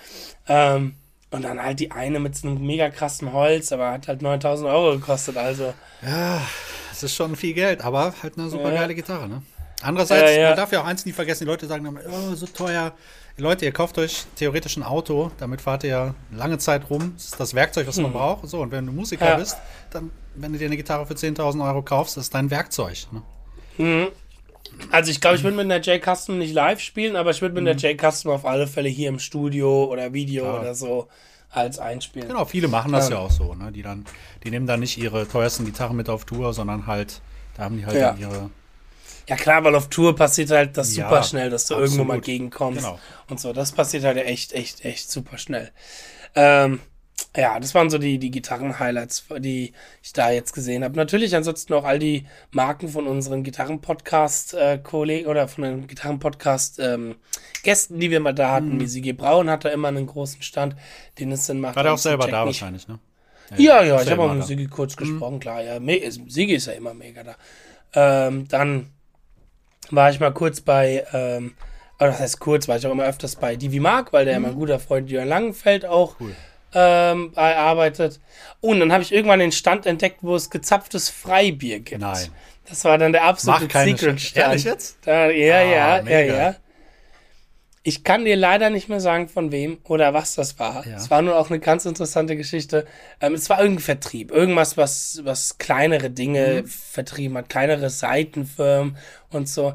[0.47, 0.95] Ähm,
[1.35, 4.69] und dann halt die eine mit so einem mega krassen Holz, aber hat halt 9000
[4.71, 5.75] Euro gekostet, also.
[6.91, 9.43] Das ist schon viel Geld, aber halt eine super geile Gitarre, ne?
[9.83, 10.49] Andererseits, Ja, ja.
[10.49, 12.93] man darf ja auch eins nie vergessen, die Leute sagen dann, oh, so teuer.
[13.37, 17.13] Leute, ihr kauft euch theoretisch ein Auto, damit fahrt ihr ja lange Zeit rum.
[17.17, 18.49] Das ist das Werkzeug, was man braucht.
[18.49, 19.27] So, und wenn du Musiker.
[19.31, 19.37] Ja.
[19.37, 19.59] bist,
[19.91, 23.07] dann, wenn du dir eine Gitarre für 10.000 Euro kaufst, das ist dein Werkzeug.
[23.11, 24.11] Ne?
[24.91, 27.69] Also ich glaube, ich würde mit einer J-Custom nicht live spielen, aber ich würde mit
[27.69, 30.61] einer J-Custom auf alle Fälle hier im Studio oder Video Ja.
[30.61, 31.09] oder so
[31.51, 32.29] als einspielen.
[32.29, 33.17] Genau, viele machen das Ja.
[33.17, 33.55] ja auch so.
[33.55, 33.71] Ne?
[33.73, 34.05] Die, dann,
[34.43, 37.21] die nehmen dann nicht ihre teuersten Gitarren mit auf Tour, sondern halt,
[37.57, 38.17] da haben die halt Ja.
[38.19, 38.51] ihre.
[39.29, 42.15] Ja klar, weil auf Tour passiert halt das Ja, super schnell, dass du irgendwo mal
[42.19, 42.25] absolut.
[42.25, 42.99] gegenkommst Genau.
[43.31, 43.53] und so.
[43.53, 45.71] Das passiert halt echt, echt, echt super schnell.
[46.35, 46.81] Ähm,
[47.37, 49.73] ja, das waren so die, die Gitarren-Highlights, die
[50.03, 50.95] ich da jetzt gesehen habe.
[50.95, 58.21] Natürlich ansonsten auch all die Marken von unseren Gitarren-Podcast-Kollegen oder von den Gitarren-Podcast-Gästen, die wir
[58.21, 58.79] mal da hatten.
[58.79, 60.77] Wie Sigi Braun hat da immer einen großen Stand,
[61.19, 61.75] den es dann macht.
[61.75, 62.61] War der auch selber da nicht.
[62.61, 63.01] wahrscheinlich, ne?
[63.57, 64.47] Ja, ja, ich selber habe auch mit.
[64.47, 65.61] Sigi kurz gesprochen, klar.
[65.61, 67.35] Ja, Sigi ist ja immer mega da.
[67.95, 68.91] Ähm, dann
[69.91, 71.55] war ich mal kurz bei, ähm,
[71.99, 74.55] aber das heißt kurz, war ich auch immer öfters bei Divi Mark, weil der mein
[74.55, 76.33] guter Freund Jörn Langenfeld auch Cool.
[76.75, 78.21] Ähm, bei arbeitet.
[78.61, 82.01] Und dann habe ich irgendwann den Stand entdeckt, wo es gezapftes Freibier gibt.
[82.01, 82.29] Nein.
[82.69, 84.47] Das war dann der absolute Mach keine Secret Sch- Stand.
[84.49, 84.97] Ehrlich jetzt?
[85.05, 86.35] Da, ja, Ah, ja, ja, mega.
[86.37, 86.57] ja.
[87.87, 90.87] Ich kann dir leider nicht mehr sagen, von wem oder was das war.
[90.87, 90.97] Ja.
[90.97, 92.87] Es war nur auch eine ganz interessante Geschichte.
[93.21, 94.31] Ähm, es war irgendein Vertrieb.
[94.31, 96.67] Irgendwas, was, was kleinere Dinge Mhm.
[96.67, 98.97] vertrieben hat, kleinere Seitenfirmen
[99.31, 99.75] und so.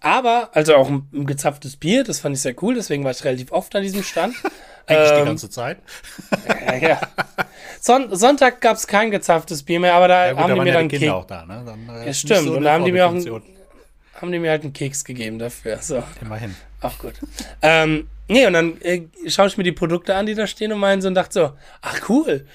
[0.00, 3.22] Aber, also auch ein, ein gezapftes Bier, das fand ich sehr cool, deswegen war ich
[3.22, 4.34] relativ oft an diesem Stand.
[4.86, 5.78] Eigentlich die Ähm, ganze Zeit.
[6.66, 7.00] ja, ja.
[7.80, 10.60] Son Sonntag gab es kein gezapftes Bier mehr, aber da Ja, gut, haben da die
[10.60, 11.62] mir dann die Kinder Kek auch da, ne?
[11.66, 12.40] Dann, äh, Ja, stimmt.
[12.48, 13.56] so Und da haben die mir auch Vorbildfunktion.
[14.20, 15.78] haben die mir halt einen Keks gegeben dafür.
[15.80, 16.02] So.
[16.20, 16.54] Immerhin.
[16.80, 17.14] Auch gut.
[17.62, 20.80] ähm, nee, und dann äh, schaue ich mir die Produkte an, die da stehen und
[20.80, 22.46] meinen so und dachte so, ach cool,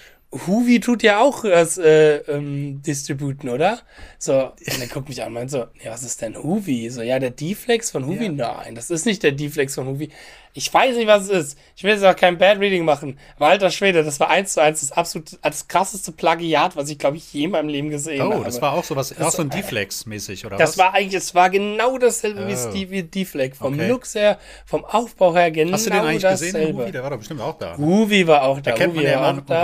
[0.45, 3.79] Huvi tut ja auch das äh, ähm, Distributen, oder?
[4.19, 6.89] So, und er guckt mich an und meint so, nee, was ist denn Huvi?
[6.89, 8.27] So, ja, der D-Flex von Huvi?
[8.29, 10.09] Nein, das ist nicht der D-Flex von Huvi.
[10.53, 11.57] Ich weiß nicht, was es ist.
[11.75, 13.19] Ich will jetzt auch kein Bad Reading machen.
[13.35, 16.97] Aber alter Schwede, das war eins zu eins das absolut, das krasseste Plagiat, was ich,
[16.97, 18.39] glaube ich, je in meinem Leben gesehen habe.
[18.39, 20.77] Oh, das war auch sowas, auch so ein D-Flex-mäßig, oder Das was?
[20.79, 22.69] war eigentlich, es war genau dasselbe wie Oh.
[22.71, 23.55] Stevie D-Fleck.
[23.55, 23.87] Vom Okay.
[23.87, 26.79] Looks her, vom Aufbau her, genau Hast du den eigentlich gesehen, den dasselbe.
[26.79, 26.91] Movie?
[26.91, 27.77] Der war doch bestimmt auch da.
[27.77, 28.71] Huvi war auch da.
[28.71, 29.61] Da kennt man Huvi ja auch ein da.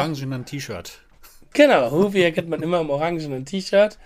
[0.53, 0.99] T-Shirt.
[1.53, 3.97] Genau, Huvi erkennt man immer im orangenen T-Shirt.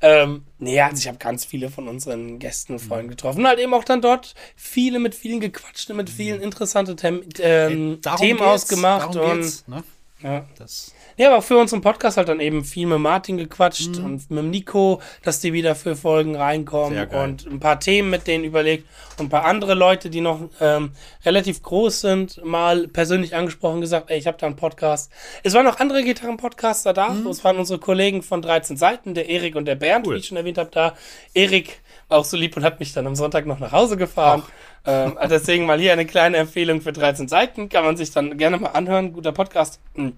[0.00, 3.46] Ähm, nee, also ich habe ganz viele von unseren Gästen und Freunden getroffen.
[3.46, 8.38] Halt eben auch dann dort viele mit vielen gequatscht mit vielen interessanten Them ähm, Themen
[8.38, 9.14] geht's, ausgemacht.
[9.14, 9.82] Und geht's, ne?
[10.22, 10.44] Ja.
[10.58, 14.04] Das, Ja, aber auch für unseren Podcast halt dann eben viel mit Martin gequatscht Mhm.
[14.04, 18.44] und mit Nico, dass die wieder für Folgen reinkommen und ein paar Themen mit denen
[18.44, 18.86] überlegt
[19.18, 20.92] und ein paar andere Leute, die noch ähm,
[21.24, 25.10] relativ groß sind, mal persönlich angesprochen, gesagt, ey, ich habe da einen Podcast.
[25.42, 29.56] Es waren noch andere Gitarren-Podcaster da, es waren unsere Kollegen von 13 Seiten, der Erik
[29.56, 30.10] und der Bernd, Mhm.
[30.10, 30.16] Cool.
[30.16, 30.94] wie ich schon erwähnt habe, da.
[31.34, 31.80] Erik
[32.10, 34.42] auch so lieb und hat mich dann am Sonntag noch nach Hause gefahren.
[34.86, 38.36] Ähm, also deswegen mal hier eine kleine Empfehlung für 13 Seiten, kann man sich dann
[38.38, 39.80] gerne mal anhören, guter Podcast.
[39.94, 40.14] Hm.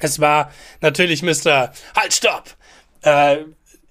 [0.00, 1.72] Es war natürlich Mr.
[1.96, 2.44] Halt, stopp!
[3.02, 3.38] Äh,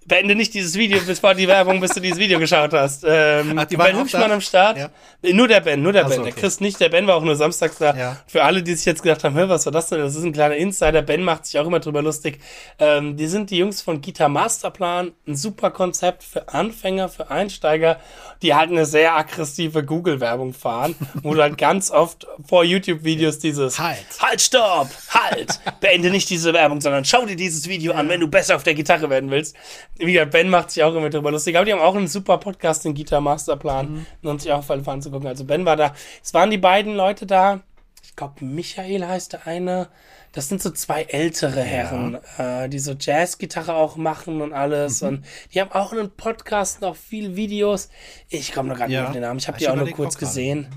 [0.10, 3.05] beende nicht dieses Video, bevor die Werbung, bis du dieses Video geschaut hast.
[3.07, 4.78] Ähm, Ach, die Ben Hübschmann am Start.
[4.78, 4.89] Ja.
[5.22, 6.18] Äh, Nur der Ben, nur der Ach Ben.
[6.18, 6.41] so, Der okay.
[6.41, 7.95] Chris nicht, der Ben war auch nur samstags da.
[7.95, 8.18] Ja.
[8.28, 9.99] Für alle, die sich jetzt gedacht haben, was war das denn?
[9.99, 11.01] Das ist ein kleiner Insider.
[11.01, 12.39] Ben macht sich auch immer drüber lustig.
[12.80, 15.12] Ähm, die sind die Jungs von Guitar Masterplan.
[15.28, 17.99] Ein super Konzept für Anfänger, für Einsteiger,
[18.41, 23.80] die halt eine sehr aggressive Google-Werbung fahren, wo du halt ganz oft vor YouTube-Videos dieses
[23.80, 24.05] Halt.
[24.20, 24.89] Halt, stopp!
[25.10, 25.60] Halt!
[25.80, 28.74] Beende nicht diese Werbung, sondern schau dir dieses Video an, wenn du besser auf der
[28.74, 29.55] Gitarre werden willst.
[30.00, 31.56] Wie gesagt, Ben macht sich auch immer drüber lustig.
[31.58, 34.06] Aber die haben auch einen super Podcast, den Guitar Masterplan.
[34.22, 35.28] Und sich auch voll anzugucken.
[35.28, 35.93] Also Ben war da.
[36.24, 37.60] Es waren die beiden Leute da.
[38.04, 39.89] Ich glaube, Michael heißt der eine.
[40.32, 45.02] Das sind so zwei ältere Herren, äh, die so Jazzgitarre auch machen und alles.
[45.02, 47.89] Und die haben auch einen Podcast, noch viel Videos.
[48.30, 49.08] Ich komme noch gar nicht Ja.
[49.08, 49.39] auf den Namen.
[49.39, 50.68] Ich habe die auch nur kurz gesehen.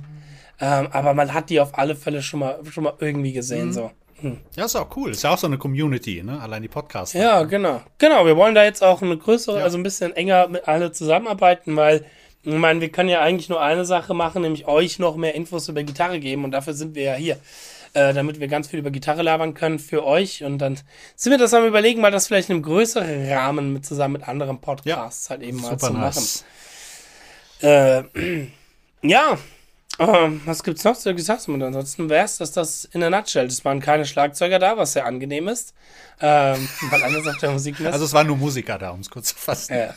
[0.59, 3.73] Ähm, aber man hat die auf alle Fälle schon mal, schon mal irgendwie gesehen.
[3.73, 3.91] So.
[4.57, 5.11] Ja, ist auch cool.
[5.11, 6.41] Ist ja auch so eine Community, ne?
[6.41, 7.15] Allein die Podcasts.
[7.15, 7.83] Ja, genau.
[7.99, 11.77] Genau, wir wollen da jetzt auch eine größere, also ein bisschen enger mit alle zusammenarbeiten,
[11.77, 12.05] weil
[12.45, 15.69] ich meine, wir können ja eigentlich nur eine Sache machen, nämlich euch noch mehr Infos
[15.69, 17.39] über Gitarre geben und dafür sind wir ja hier.
[17.95, 20.81] Äh, damit wir ganz viel über Gitarre labern können für euch und dann
[21.15, 24.27] sind wir das am überlegen, mal das vielleicht in einem größeren Rahmen mit zusammen mit
[24.27, 26.43] anderen Podcasts halt eben mal zu nice.
[27.61, 28.07] machen.
[28.15, 28.47] Äh,
[29.03, 29.37] ja,
[29.99, 31.49] ähm, was gibt's noch zu gesagt?
[31.49, 33.47] Und ansonsten wäre es, dass das in der Nutshell.
[33.47, 35.75] Es waren keine Schlagzeuger da, was sehr angenehm ist.
[36.21, 39.29] Ähm, weil anders auf der Musik Also es waren nur Musiker da, um es kurz
[39.29, 39.77] zu fassen.
[39.77, 39.95] ja.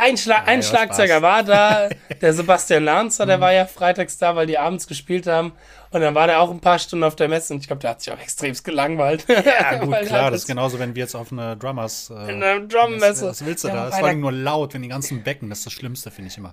[0.00, 1.22] Ein, Schla ein ja, Schlagzeuger Spaß.
[1.22, 1.88] war da,
[2.20, 5.52] der Sebastian Lanzer, der war ja freitags da, weil die abends gespielt haben.
[5.90, 7.90] Und dann war der auch ein paar Stunden auf der Messe und ich glaube, der
[7.90, 9.26] hat sich auch extremst gelangweilt.
[9.28, 12.10] Ja, gut, klar, das ist genauso, wenn wir jetzt auf eine Drummers.
[12.10, 13.28] Äh, in einer Drummesse.
[13.28, 13.88] Was, willst du Ja, da?
[13.88, 16.52] Es allem nur laut, wenn die ganzen Becken, das ist das Schlimmste, finde ich immer.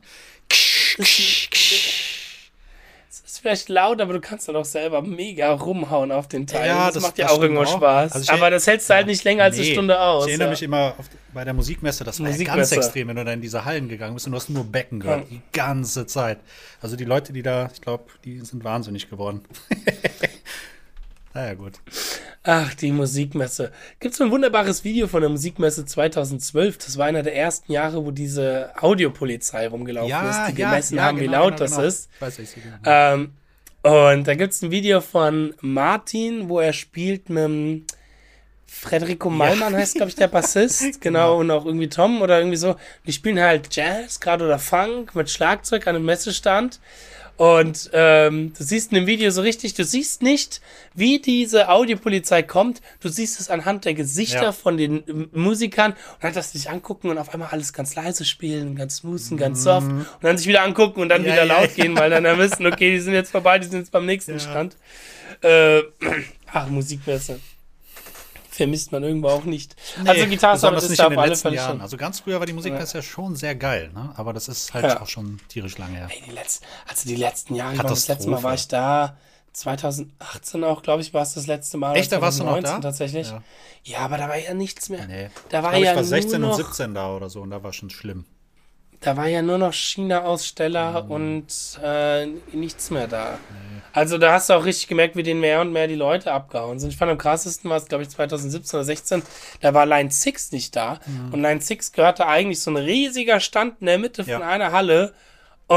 [3.31, 6.67] Ist vielleicht laut, aber du kannst dann auch selber mega rumhauen auf den Teil.
[6.67, 7.77] Ja, das, das- macht ja auch irgendwo auch.
[7.77, 8.11] Spaß.
[8.11, 10.25] Also aber das hältst du halt nicht länger als eine Nee, Stunde aus.
[10.25, 10.51] Ich erinnere ja.
[10.51, 13.39] mich immer auf, bei der Musikmesse, das war ja ganz extrem, wenn du da in
[13.39, 15.25] diese Hallen gegangen bist und du hast nur Becken gehört, Ja.
[15.37, 16.39] die ganze Zeit.
[16.81, 19.45] Also die Leute, die da, ich glaube, die sind wahnsinnig geworden.
[21.33, 21.79] naja, gut.
[22.43, 23.71] Ach, die Musikmesse.
[23.99, 26.79] Gibt es ein wunderbares Video von der Musikmesse 2012?
[26.79, 31.27] Das war einer der ersten Jahre, wo diese Audiopolizei rumgelaufen ist, die gemessen haben, wie
[31.27, 32.09] laut das ist.
[32.15, 33.33] Ich weiß, ich sehe Ähm,
[33.83, 37.85] und da gibt es ein Video von Martin, wo er spielt mit dem
[38.65, 41.01] Frederico Malmann, heißt, glaube ich, der Bassist.
[41.01, 42.75] genau, und auch irgendwie Tom oder irgendwie so.
[43.05, 46.79] Die spielen halt Jazz, gerade oder Funk mit Schlagzeug an einem Messestand.
[47.41, 50.61] Und ähm, du siehst in dem Video so richtig, du siehst nicht,
[50.93, 52.83] wie diese Audiopolizei kommt.
[52.99, 54.51] Du siehst es anhand der Gesichter Ja.
[54.51, 58.25] von den ähm, Musikern und dann das sich angucken und auf einmal alles ganz leise
[58.25, 61.27] spielen, ganz smooth und ganz soft und dann sich wieder angucken und dann Mhm.
[61.29, 63.65] Ja, wieder ja, laut gehen, weil dann dann wissen, okay, die sind jetzt vorbei, die
[63.65, 64.39] sind jetzt beim nächsten.
[64.39, 64.75] Stand.
[65.41, 65.81] Äh,
[66.53, 67.39] ach, Musikmesse.
[68.53, 69.75] Vermisst man irgendwo auch nicht.
[70.05, 71.71] also Gitarre besonders ist nicht da in den letzten Jahren.
[71.71, 71.81] schon.
[71.81, 74.11] Also ganz früher war die Musikmesse ja schon sehr geil, ne?
[74.17, 75.01] aber das ist halt Ja.
[75.01, 76.09] auch schon tierisch lange her.
[76.11, 78.29] Ey, die letzten, also die letzten Jahre, das letzte.
[78.29, 79.15] Mal war ich da,
[79.53, 81.95] 2018 auch, glaube ich, war es das letzte Mal.
[81.95, 82.87] Echt, da warst du noch 2019 da?
[82.89, 83.29] tatsächlich.
[83.29, 83.43] Ja.
[83.83, 83.99] Ja.
[83.99, 85.05] aber da war ja nichts mehr.
[85.07, 85.29] Nee.
[85.49, 87.51] Da war ich, ja ich war 16 nur und noch, 17 da oder so und
[87.51, 88.25] da war schon schlimm.
[89.01, 91.11] Da war ja nur noch China-Aussteller Mhm.
[91.11, 91.45] und
[91.83, 93.37] äh, nichts mehr da.
[93.93, 96.79] Also da hast du auch richtig gemerkt, wie denen mehr und mehr die Leute abgehauen
[96.79, 96.91] sind.
[96.91, 99.21] Ich fand am krassesten war es, glaube ich, 2017 oder 16,
[99.59, 100.99] da war Line 6 nicht da.
[101.05, 101.33] Mhm.
[101.33, 104.47] Und Line 6 gehörte eigentlich so ein riesiger Stand in der Mitte von Ja.
[104.47, 105.13] einer Halle.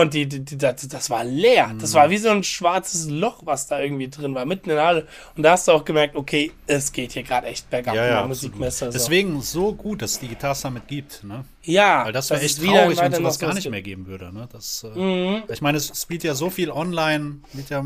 [0.01, 1.72] Und die, die, die, das, das war leer.
[1.78, 1.95] Das Mhm.
[1.95, 5.07] war wie so ein schwarzes Loch, was da irgendwie drin war, mitten in der Halle.
[5.36, 8.09] Und da hast du auch gemerkt, okay, es geht hier gerade echt bergab Ja, in
[8.09, 8.55] ja, der absolut.
[8.57, 8.86] Musikmesse.
[8.86, 8.90] So.
[8.90, 11.22] Deswegen so gut, dass es die Guitar Summit gibt.
[11.22, 11.45] Ne?
[11.62, 14.32] ja, Weil das wäre echt es traurig, wenn weiter sowas gar nicht mehr geben würde.
[14.32, 14.49] Ne?
[14.51, 15.42] Das, äh, Mhm.
[15.49, 17.84] Ich meine, es, es wird ja so viel online, wird ja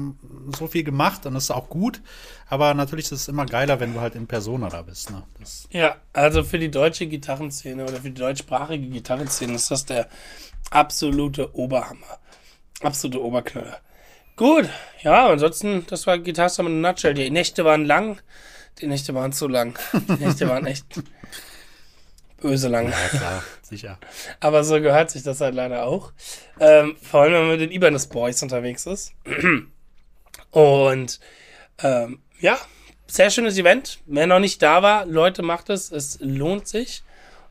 [0.59, 2.01] so viel gemacht und das ist auch gut.
[2.49, 5.11] Aber natürlich ist es immer geiler, wenn du halt in Persona da bist.
[5.11, 5.25] Ne?
[5.39, 10.09] Das, Ja, also für die deutsche Gitarrenszene oder für die deutschsprachige Gitarrenszene ist das der
[10.71, 12.19] absolute Oberhammer.
[12.83, 13.81] Absolute Oberknüller.
[14.37, 14.69] Gut,
[15.03, 17.15] ja, ansonsten, das war in a Nutshell.
[17.15, 18.21] Die Nächte waren lang,
[18.81, 19.77] die Nächte waren zu lang.
[19.93, 20.87] Die Nächte waren echt
[22.41, 22.89] böse lang.
[22.91, 23.99] ja, klar, sicher.
[24.41, 26.13] Aber so gehört sich das halt leider auch.
[26.61, 29.13] Ähm, vor allem, wenn man mit den Ibanez Boys unterwegs ist.
[30.53, 31.21] Und
[31.83, 32.59] ähm, ja,
[33.09, 33.99] sehr schönes Event.
[34.07, 35.91] Wer noch nicht da war, Leute, macht es.
[35.91, 37.03] Es lohnt sich.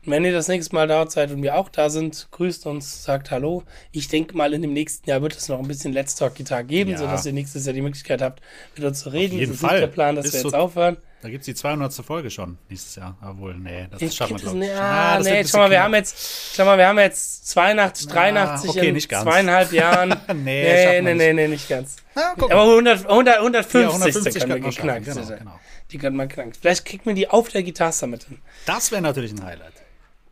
[0.04, 3.04] Und wenn ihr das nächste Mal da seid und wir auch da sind, grüßt uns,
[3.04, 3.64] sagt Hallo.
[3.92, 6.64] Ich denke mal, in dem nächsten Jahr wird es noch ein bisschen Let's Talk Gitarre
[6.64, 6.98] geben, Ja.
[6.98, 8.40] sodass ihr nächstes Jahr die Möglichkeit habt,
[8.76, 9.34] mit uns zu reden.
[9.38, 9.80] jeden das ist nicht Fall.
[9.80, 10.96] der Plan, dass Bis wir jetzt zu- aufhören.
[11.20, 11.92] Da gibt es die 200.
[11.94, 13.16] Folge schon nächstes Jahr.
[13.20, 14.68] Obwohl, nee, das schaffen wir, glaube ich.
[14.70, 18.06] ne, Ah, ah, nee, schau mal, wir haben jetzt, schau mal, wir haben jetzt 82,
[18.06, 19.24] 83 okay, in nicht ganz.
[19.24, 20.10] zweieinhalb Jahren.
[20.28, 21.18] Nee, nee, wir nee, nicht.
[21.18, 21.96] nee, nee, nicht ganz.
[22.14, 22.70] Na, guck Aber mal.
[22.72, 25.04] 100, 100, 150, Ja, 150 können wir geknackt.
[25.06, 25.60] genau, genau.
[25.90, 26.52] Die können man knacken.
[26.52, 28.38] Vielleicht kriegt man die auf der Gitarre Summit hin.
[28.66, 29.72] Das wäre natürlich ein Highlight.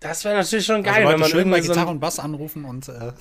[0.00, 2.00] Das wäre natürlich schon Also geil, Leute wenn man schön bei irgendwie so Gitarre und
[2.00, 3.12] Bass anrufen und äh,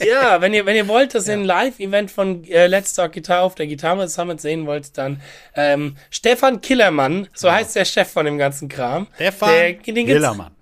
[0.06, 3.42] Ja, wenn ihr, wenn ihr wollt, dass ihr ein Live-Event von äh, Let's Talk Guitar
[3.42, 5.20] auf der Gitarre Summit sehen wollt, dann
[5.54, 9.06] ähm, Stefan Killermann, so heißt der Chef von dem ganzen Kram.
[9.14, 10.52] Stefan der, Hillermann.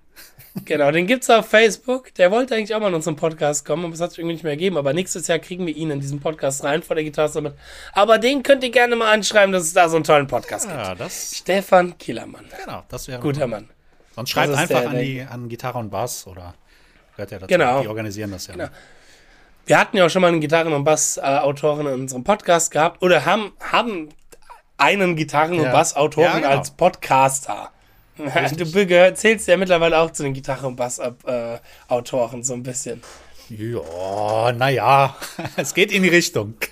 [0.65, 2.13] Genau, den gibt's auf Facebook.
[2.15, 4.43] Der wollte eigentlich auch mal in unseren Podcast kommen, aber es hat sich irgendwie nicht
[4.43, 4.77] mehr gegeben.
[4.77, 7.53] Aber nächstes Jahr kriegen wir ihn in diesen Podcast rein vor der Gitarre Summit.
[7.93, 10.79] Aber den könnt ihr gerne mal anschreiben, dass es da so einen tollen Podcast gibt.
[10.79, 12.45] Ja, das, Stefan Killermann.
[12.65, 13.69] genau, das wäre Guter Mann.
[14.19, 16.53] Sonst schreibt einfach an, die, an Gitarre und Bass oder
[17.15, 17.47] gehört ja dazu.
[17.47, 17.81] Genau.
[17.81, 18.53] Die organisieren das ja.
[18.53, 18.67] Genau.
[19.65, 23.23] Wir hatten ja auch schon mal einen Gitarren- und Bass-Autoren in unserem Podcast gehabt oder
[23.25, 24.09] haben, haben
[24.77, 25.71] einen Gitarren- und Ja.
[25.71, 26.49] Bass-Autoren Ja, genau.
[26.57, 27.71] als Podcaster.
[28.17, 33.01] Du gehör- zählst ja mittlerweile auch zu den Gitarren- und Bass-Autoren so ein bisschen.
[33.47, 35.15] Ja, naja,
[35.55, 36.55] es geht in die Richtung.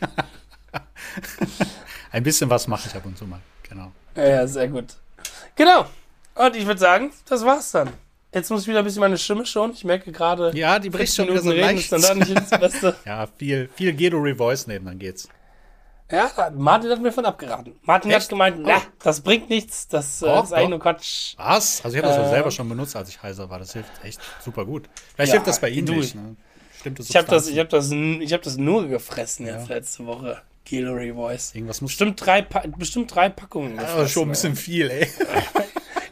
[2.12, 3.39] Ein bisschen was mache ich ab und zu mal.
[3.70, 3.91] Genau.
[4.16, 4.95] Ja, sehr gut.
[5.56, 5.86] Genau.
[6.38, 7.90] Und ich würde sagen, das war's dann.
[8.34, 9.74] Jetzt muss ich wieder ein bisschen meine Stimme schonen.
[9.74, 11.92] Ich merke gerade, Ja, die bricht schon wieder so leicht.
[11.92, 12.96] ist dann nicht das Beste.
[13.06, 15.28] Ja, viel, viel Gedo Revoice nehmen, dann geht's.
[16.12, 17.76] Ja, Martin hat mir von abgeraten.
[17.84, 18.30] Martin hat Echt?
[18.30, 18.64] gemeint, Oh.
[18.66, 21.34] na, das bringt nichts, das äh, Doch, ist eigentlich nur Quatsch.
[21.38, 21.84] Was?
[21.84, 23.60] Also ich habe das Äh, selber schon benutzt, als ich heiser war.
[23.60, 24.88] Das hilft echt super gut.
[25.16, 26.16] Vielleicht Ja, hilft das bei Ihnen du- nicht.
[26.16, 26.36] Ne?
[26.72, 29.76] Bestimmte Ich habe das, ich hab das, ich hab das nur gefressen jetzt Ja.
[29.76, 30.42] letzte Woche.
[30.70, 31.56] Guillory Voice.
[31.56, 33.74] Irgendwas muss Bestimmt drei, Pa- bestimmt drei Packungen.
[33.80, 35.08] aber gefressen, schon ein bisschen viel, ey.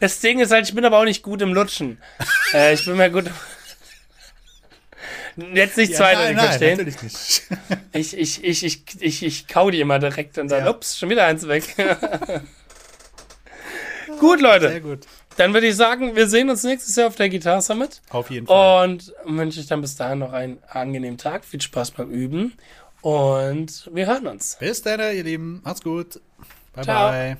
[0.00, 1.98] Das Ding ist halt, ich bin aber auch nicht gut im Lutschen.
[2.52, 3.30] äh, ich bin mehr gut.
[5.54, 6.78] Jetzt nicht Ja, zwei, nein, nicht nein, verstehen.
[6.78, 7.42] natürlich nicht.
[7.92, 10.70] Ich, ich, ich, ich, ich, ich kau die immer direkt und dann, Ja.
[10.70, 11.64] ups, schon wieder eins weg.
[14.18, 14.68] Gut, Leute.
[14.70, 15.00] Sehr gut.
[15.36, 18.00] Dann würde ich sagen, wir sehen uns nächstes Jahr auf der Guitar Summit.
[18.08, 18.88] Auf jeden Fall.
[18.88, 21.44] Und wünsche ich dann bis dahin noch einen angenehmen Tag.
[21.44, 22.54] Viel Spaß beim Üben.
[23.02, 24.56] Und wir hören uns.
[24.58, 25.60] Bis dann, ihr Lieben.
[25.64, 26.20] Macht's gut.
[26.72, 27.10] Bye, Ciao.
[27.10, 27.36] bye.